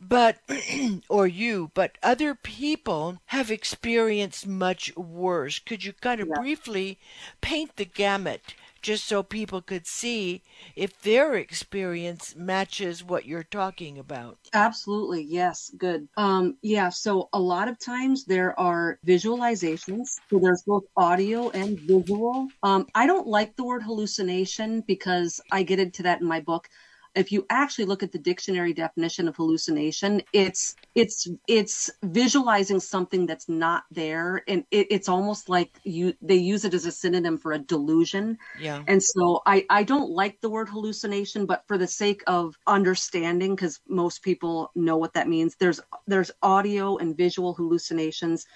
but 0.00 0.38
or 1.08 1.26
you, 1.26 1.70
but 1.74 1.96
other 2.02 2.34
people 2.34 3.18
have 3.26 3.50
experienced 3.50 4.46
much 4.46 4.94
worse. 4.96 5.58
Could 5.58 5.84
you 5.84 5.92
kind 5.94 6.20
of 6.20 6.28
yeah. 6.28 6.40
briefly 6.40 6.98
paint 7.40 7.76
the 7.76 7.84
gamut 7.84 8.54
just 8.82 9.06
so 9.06 9.22
people 9.22 9.62
could 9.62 9.86
see 9.86 10.42
if 10.76 11.00
their 11.02 11.34
experience 11.34 12.34
matches 12.36 13.02
what 13.02 13.24
you're 13.24 13.42
talking 13.42 13.98
about. 13.98 14.38
Absolutely. 14.52 15.22
Yes. 15.22 15.70
Good. 15.78 16.08
Um, 16.16 16.56
yeah. 16.62 16.88
So 16.88 17.28
a 17.32 17.40
lot 17.40 17.68
of 17.68 17.78
times 17.78 18.24
there 18.24 18.58
are 18.58 18.98
visualizations. 19.06 20.20
So 20.30 20.38
there's 20.40 20.62
both 20.66 20.84
audio 20.96 21.50
and 21.50 21.78
visual. 21.80 22.48
Um, 22.62 22.86
I 22.94 23.06
don't 23.06 23.26
like 23.26 23.56
the 23.56 23.64
word 23.64 23.82
hallucination 23.82 24.82
because 24.86 25.40
I 25.50 25.62
get 25.62 25.78
into 25.78 26.02
that 26.02 26.20
in 26.20 26.26
my 26.26 26.40
book 26.40 26.68
if 27.14 27.30
you 27.30 27.46
actually 27.50 27.84
look 27.84 28.02
at 28.02 28.12
the 28.12 28.18
dictionary 28.18 28.72
definition 28.72 29.28
of 29.28 29.36
hallucination, 29.36 30.22
it's 30.32 30.76
it's 30.94 31.28
it's 31.46 31.90
visualizing 32.02 32.80
something 32.80 33.26
that's 33.26 33.48
not 33.48 33.84
there, 33.90 34.42
and 34.48 34.64
it, 34.70 34.86
it's 34.90 35.08
almost 35.08 35.48
like 35.48 35.78
you 35.84 36.14
they 36.22 36.36
use 36.36 36.64
it 36.64 36.74
as 36.74 36.86
a 36.86 36.92
synonym 36.92 37.36
for 37.36 37.52
a 37.52 37.58
delusion. 37.58 38.38
Yeah. 38.58 38.82
And 38.88 39.02
so 39.02 39.42
I 39.46 39.66
I 39.68 39.82
don't 39.82 40.10
like 40.10 40.40
the 40.40 40.50
word 40.50 40.68
hallucination, 40.68 41.46
but 41.46 41.66
for 41.66 41.76
the 41.76 41.86
sake 41.86 42.22
of 42.26 42.56
understanding, 42.66 43.54
because 43.54 43.80
most 43.88 44.22
people 44.22 44.70
know 44.74 44.96
what 44.96 45.14
that 45.14 45.28
means, 45.28 45.56
there's 45.56 45.80
there's 46.06 46.30
audio 46.42 46.96
and 46.96 47.16
visual 47.16 47.54
hallucinations. 47.54 48.46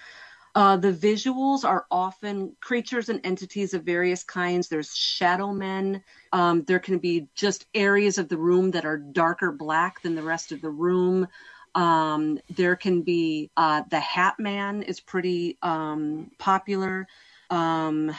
Uh, 0.57 0.77
the 0.77 0.93
visuals 0.93 1.65
are 1.65 1.87
often 1.91 2.57
creatures 2.61 3.09
and 3.09 3.21
entities 3.25 3.73
of 3.75 3.85
various 3.85 4.25
kinds. 4.25 4.69
There's 4.69 4.95
shadow 4.97 5.53
men. 5.53 6.03
Um, 6.33 6.65
there 6.65 6.79
can 6.79 6.99
be 6.99 7.29
just 7.35 7.67
areas 7.75 8.19
of 8.19 8.29
the 8.29 8.37
room 8.39 8.71
that 8.73 8.85
are 8.85 8.97
darker 8.99 9.53
black 9.53 10.03
than 10.03 10.15
the 10.15 10.23
rest 10.23 10.51
of 10.53 10.61
the 10.61 10.71
room. 10.71 11.29
Um, 11.75 12.39
there 12.49 12.75
can 12.75 13.03
be 13.03 13.51
uh, 13.57 13.83
the 13.91 14.01
Hat 14.01 14.35
Man 14.39 14.83
is 14.83 14.99
pretty 15.01 15.57
um, 15.63 16.31
popular. 16.39 17.07
Um, 17.51 18.13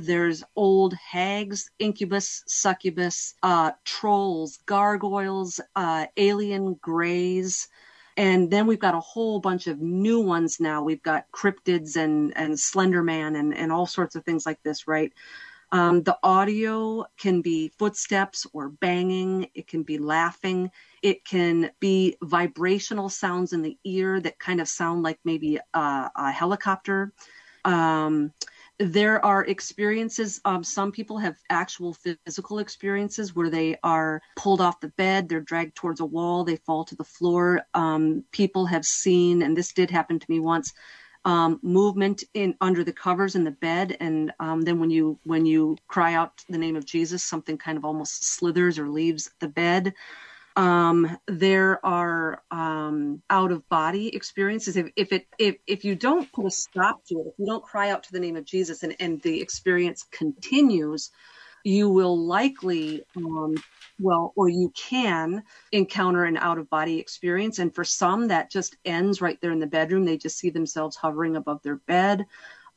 there's 0.00 0.44
old 0.56 0.94
hags, 0.94 1.70
incubus, 1.80 2.44
succubus, 2.48 3.34
uh, 3.44 3.72
trolls, 3.84 4.58
gargoyles, 4.66 5.60
uh, 5.76 6.06
alien 6.18 6.74
greys. 6.82 7.68
And 8.16 8.50
then 8.50 8.66
we've 8.66 8.80
got 8.80 8.94
a 8.94 9.00
whole 9.00 9.40
bunch 9.40 9.66
of 9.66 9.80
new 9.80 10.20
ones 10.20 10.60
now. 10.60 10.82
We've 10.82 11.02
got 11.02 11.30
cryptids 11.32 11.96
and, 11.96 12.36
and 12.36 12.54
Slenderman 12.54 13.38
and, 13.38 13.56
and 13.56 13.72
all 13.72 13.86
sorts 13.86 14.14
of 14.16 14.24
things 14.24 14.46
like 14.46 14.62
this, 14.62 14.86
right? 14.86 15.12
Um, 15.72 16.02
the 16.02 16.18
audio 16.22 17.04
can 17.16 17.42
be 17.42 17.68
footsteps 17.78 18.46
or 18.52 18.70
banging. 18.70 19.48
It 19.54 19.68
can 19.68 19.84
be 19.84 19.98
laughing. 19.98 20.70
It 21.02 21.24
can 21.24 21.70
be 21.78 22.16
vibrational 22.22 23.08
sounds 23.08 23.52
in 23.52 23.62
the 23.62 23.78
ear 23.84 24.20
that 24.20 24.38
kind 24.38 24.60
of 24.60 24.68
sound 24.68 25.02
like 25.04 25.20
maybe 25.24 25.58
a, 25.74 26.10
a 26.16 26.32
helicopter. 26.32 27.12
Um, 27.64 28.32
there 28.80 29.22
are 29.22 29.44
experiences 29.44 30.40
um, 30.46 30.64
some 30.64 30.90
people 30.90 31.18
have 31.18 31.36
actual 31.50 31.92
physical 31.92 32.58
experiences 32.58 33.36
where 33.36 33.50
they 33.50 33.76
are 33.82 34.22
pulled 34.36 34.60
off 34.60 34.80
the 34.80 34.88
bed 34.88 35.28
they're 35.28 35.40
dragged 35.40 35.76
towards 35.76 36.00
a 36.00 36.04
wall 36.04 36.44
they 36.44 36.56
fall 36.56 36.84
to 36.84 36.96
the 36.96 37.04
floor. 37.04 37.60
Um, 37.74 38.24
people 38.32 38.64
have 38.66 38.84
seen 38.84 39.42
and 39.42 39.54
this 39.54 39.72
did 39.72 39.90
happen 39.90 40.18
to 40.18 40.26
me 40.30 40.40
once 40.40 40.72
um, 41.26 41.60
movement 41.62 42.24
in 42.32 42.54
under 42.62 42.82
the 42.82 42.92
covers 42.92 43.34
in 43.34 43.44
the 43.44 43.50
bed 43.50 43.98
and 44.00 44.32
um, 44.40 44.62
then 44.62 44.80
when 44.80 44.88
you 44.88 45.18
when 45.24 45.44
you 45.44 45.76
cry 45.86 46.14
out 46.14 46.42
the 46.48 46.56
name 46.56 46.74
of 46.74 46.86
jesus 46.86 47.22
something 47.22 47.58
kind 47.58 47.76
of 47.76 47.84
almost 47.84 48.24
slithers 48.24 48.78
or 48.78 48.88
leaves 48.88 49.30
the 49.40 49.48
bed 49.48 49.92
um, 50.56 51.18
there 51.26 51.84
are 51.84 52.42
um, 52.50 53.22
out 53.30 53.52
of 53.52 53.68
body 53.68 54.14
experiences. 54.14 54.76
If, 54.76 54.90
if 54.96 55.12
it 55.12 55.26
if 55.38 55.56
if 55.66 55.84
you 55.84 55.94
don't 55.94 56.30
put 56.32 56.46
a 56.46 56.50
stop 56.50 57.04
to 57.06 57.14
it, 57.16 57.26
if 57.28 57.34
you 57.38 57.46
don't 57.46 57.62
cry 57.62 57.90
out 57.90 58.02
to 58.04 58.12
the 58.12 58.20
name 58.20 58.36
of 58.36 58.44
Jesus, 58.44 58.82
and 58.82 58.96
and 59.00 59.20
the 59.22 59.40
experience 59.40 60.04
continues, 60.10 61.10
you 61.64 61.88
will 61.88 62.18
likely 62.18 63.02
um, 63.16 63.54
well, 64.00 64.32
or 64.34 64.48
you 64.48 64.72
can 64.76 65.42
encounter 65.72 66.24
an 66.24 66.36
out 66.38 66.58
of 66.58 66.70
body 66.70 66.98
experience. 66.98 67.58
And 67.58 67.74
for 67.74 67.84
some, 67.84 68.28
that 68.28 68.50
just 68.50 68.76
ends 68.84 69.20
right 69.20 69.38
there 69.40 69.52
in 69.52 69.58
the 69.58 69.66
bedroom. 69.66 70.04
They 70.04 70.16
just 70.16 70.38
see 70.38 70.50
themselves 70.50 70.96
hovering 70.96 71.36
above 71.36 71.62
their 71.62 71.76
bed. 71.76 72.26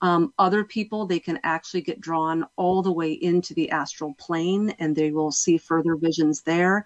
Um, 0.01 0.33
other 0.38 0.65
people, 0.65 1.05
they 1.05 1.19
can 1.19 1.39
actually 1.43 1.81
get 1.81 2.01
drawn 2.01 2.45
all 2.57 2.81
the 2.81 2.91
way 2.91 3.13
into 3.13 3.53
the 3.53 3.71
astral 3.71 4.13
plane 4.15 4.75
and 4.79 4.93
they 4.93 5.12
will 5.12 5.31
see 5.31 5.57
further 5.57 5.95
visions 5.95 6.41
there. 6.41 6.86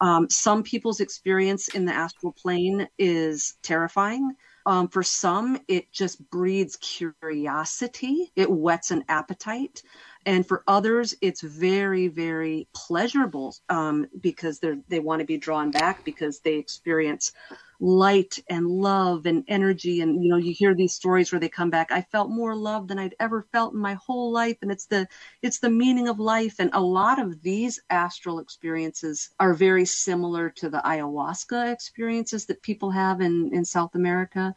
Um, 0.00 0.28
some 0.30 0.62
people's 0.62 1.00
experience 1.00 1.68
in 1.68 1.84
the 1.84 1.92
astral 1.92 2.32
plane 2.32 2.88
is 2.98 3.54
terrifying. 3.62 4.32
Um, 4.66 4.88
for 4.88 5.04
some, 5.04 5.60
it 5.68 5.92
just 5.92 6.28
breeds 6.28 6.76
curiosity. 6.76 8.32
It 8.34 8.50
whets 8.50 8.90
an 8.90 9.04
appetite. 9.08 9.82
And 10.26 10.46
for 10.46 10.64
others, 10.66 11.14
it's 11.22 11.40
very, 11.40 12.08
very 12.08 12.66
pleasurable 12.74 13.54
um, 13.68 14.08
because 14.20 14.58
they 14.58 14.74
they 14.88 14.98
want 14.98 15.20
to 15.20 15.24
be 15.24 15.38
drawn 15.38 15.70
back 15.70 16.04
because 16.04 16.40
they 16.40 16.54
experience 16.54 17.32
light 17.80 18.38
and 18.48 18.66
love 18.66 19.26
and 19.26 19.44
energy. 19.48 20.00
And 20.00 20.22
you 20.22 20.30
know 20.30 20.36
you 20.36 20.52
hear 20.52 20.74
these 20.74 20.94
stories 20.94 21.32
where 21.32 21.40
they 21.40 21.48
come 21.48 21.70
back 21.70 21.90
i 21.92 22.02
felt 22.02 22.30
more 22.30 22.54
love 22.54 22.88
than 22.88 22.98
i'd 22.98 23.14
ever 23.20 23.46
felt 23.52 23.74
in 23.74 23.80
my 23.80 23.94
whole 23.94 24.32
life. 24.32 24.56
And 24.62 24.70
it's 24.70 24.86
the 24.86 25.06
it's 25.42 25.58
the 25.58 25.70
meaning 25.70 26.08
of 26.08 26.18
life. 26.18 26.56
And 26.58 26.70
a 26.72 26.80
lot 26.80 27.20
of 27.20 27.42
these 27.42 27.80
astral 27.90 28.38
experiences 28.38 29.30
are 29.40 29.54
very 29.54 29.84
similar 29.84 30.50
to 30.50 30.70
the 30.70 30.82
ayahuasca 30.84 31.72
experiences 31.72 32.46
that 32.46 32.62
people 32.62 32.90
have 32.90 33.20
in 33.20 33.50
in 33.52 33.64
south 33.64 33.94
america. 33.94 34.54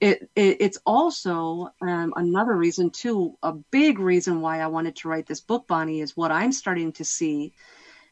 It, 0.00 0.28
it, 0.34 0.56
it's 0.58 0.78
also 0.84 1.68
um, 1.80 2.12
another 2.16 2.56
reason 2.56 2.90
too 2.90 3.38
a 3.42 3.52
big 3.52 4.00
reason 4.00 4.40
why 4.40 4.60
i 4.60 4.66
wanted 4.66 4.96
to 4.96 5.08
write 5.08 5.26
this 5.26 5.40
book 5.40 5.68
bonnie 5.68 6.00
is 6.00 6.16
what 6.16 6.32
i'm 6.32 6.50
starting 6.50 6.90
to 6.94 7.04
see 7.04 7.52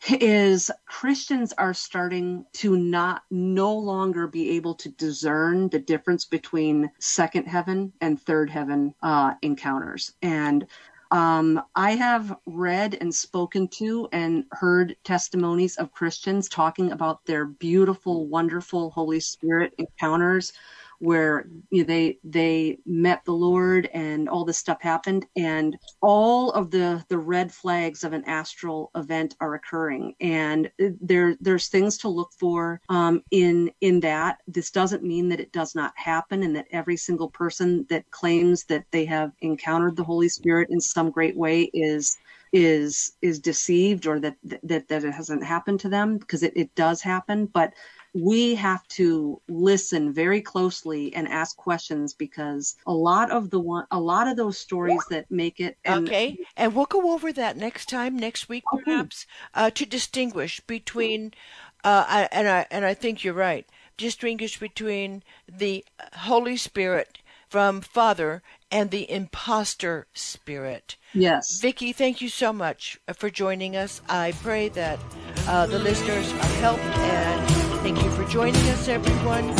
is 0.08 0.70
Christians 0.86 1.52
are 1.58 1.74
starting 1.74 2.44
to 2.54 2.76
not 2.76 3.22
no 3.30 3.74
longer 3.74 4.26
be 4.26 4.50
able 4.50 4.74
to 4.76 4.88
discern 4.90 5.68
the 5.68 5.78
difference 5.78 6.24
between 6.24 6.90
second 6.98 7.46
heaven 7.46 7.92
and 8.00 8.20
third 8.20 8.50
heaven 8.50 8.94
uh, 9.02 9.34
encounters. 9.42 10.14
And 10.22 10.66
um, 11.10 11.60
I 11.74 11.92
have 11.92 12.36
read 12.46 12.96
and 13.00 13.12
spoken 13.14 13.66
to 13.68 14.08
and 14.12 14.44
heard 14.52 14.96
testimonies 15.02 15.76
of 15.76 15.92
Christians 15.92 16.48
talking 16.48 16.92
about 16.92 17.24
their 17.26 17.46
beautiful, 17.46 18.28
wonderful 18.28 18.90
Holy 18.90 19.20
Spirit 19.20 19.74
encounters 19.78 20.52
where 21.00 21.48
you 21.70 21.82
know, 21.82 21.86
they 21.86 22.18
they 22.22 22.78
met 22.86 23.24
the 23.24 23.32
Lord 23.32 23.86
and 23.92 24.28
all 24.28 24.44
this 24.44 24.58
stuff 24.58 24.80
happened, 24.80 25.26
and 25.34 25.76
all 26.00 26.52
of 26.52 26.70
the 26.70 27.04
the 27.08 27.18
red 27.18 27.52
flags 27.52 28.04
of 28.04 28.12
an 28.12 28.24
astral 28.26 28.90
event 28.94 29.34
are 29.40 29.54
occurring, 29.54 30.14
and 30.20 30.70
there 30.78 31.36
there's 31.40 31.68
things 31.68 31.98
to 31.98 32.08
look 32.08 32.32
for 32.38 32.80
um, 32.88 33.22
in 33.30 33.70
in 33.80 34.00
that. 34.00 34.38
This 34.46 34.70
doesn't 34.70 35.02
mean 35.02 35.28
that 35.30 35.40
it 35.40 35.52
does 35.52 35.74
not 35.74 35.92
happen, 35.96 36.42
and 36.42 36.54
that 36.54 36.68
every 36.70 36.96
single 36.96 37.30
person 37.30 37.86
that 37.88 38.10
claims 38.10 38.64
that 38.64 38.84
they 38.90 39.06
have 39.06 39.32
encountered 39.40 39.96
the 39.96 40.04
Holy 40.04 40.28
Spirit 40.28 40.68
in 40.70 40.80
some 40.80 41.10
great 41.10 41.36
way 41.36 41.70
is 41.72 42.18
is 42.52 43.12
is 43.22 43.38
deceived 43.38 44.06
or 44.06 44.18
that 44.18 44.36
that 44.42 44.88
that 44.88 45.04
it 45.04 45.12
hasn't 45.12 45.44
happened 45.44 45.78
to 45.80 45.88
them 45.88 46.18
because 46.18 46.42
it, 46.42 46.52
it 46.56 46.74
does 46.74 47.00
happen 47.00 47.46
but 47.46 47.72
we 48.14 48.55
have 48.55 48.87
to 48.88 49.40
listen 49.49 50.12
very 50.12 50.40
closely 50.40 51.14
and 51.14 51.29
ask 51.29 51.57
questions 51.57 52.14
because 52.14 52.77
a 52.87 52.92
lot 52.92 53.31
of 53.31 53.51
the 53.51 53.61
one 53.61 53.87
a 53.90 54.01
lot 54.01 54.27
of 54.27 54.37
those 54.37 54.59
stories 54.59 55.03
that 55.11 55.31
make 55.31 55.61
it 55.61 55.77
and, 55.85 56.09
okay 56.09 56.37
and 56.57 56.75
we'll 56.75 56.87
go 56.87 57.12
over 57.12 57.33
that 57.33 57.57
next 57.57 57.88
time 57.88 58.16
next 58.16 58.49
week 58.49 58.64
perhaps 58.85 59.27
uh, 59.55 59.70
to 59.70 59.87
distinguish 59.87 60.61
between 60.61 61.33
uh, 61.85 62.27
and 62.33 62.49
I 62.49 62.66
and 62.70 62.85
I 62.85 62.94
think 62.94 63.23
you're 63.23 63.35
right 63.35 63.66
distinguish 63.96 64.59
between 64.59 65.23
the 65.46 65.85
Holy 66.14 66.57
Spirit 66.57 67.18
from 67.49 67.81
Father 67.81 68.42
and 68.70 68.90
the 68.90 69.11
imposter 69.11 70.07
spirit. 70.14 70.96
Yes. 71.12 71.61
Vicki, 71.61 71.92
thank 71.92 72.20
you 72.20 72.29
so 72.29 72.53
much 72.53 72.99
for 73.14 73.29
joining 73.29 73.77
us. 73.77 74.01
I 74.09 74.33
pray 74.42 74.68
that 74.70 74.99
uh, 75.46 75.66
the 75.66 75.81
listeners 75.81 76.33
are 76.33 76.55
helped 76.61 76.85
and 76.85 77.60
Thank 77.92 78.05
you 78.05 78.11
for 78.12 78.24
joining 78.31 78.68
us, 78.68 78.87
everyone. 78.87 79.50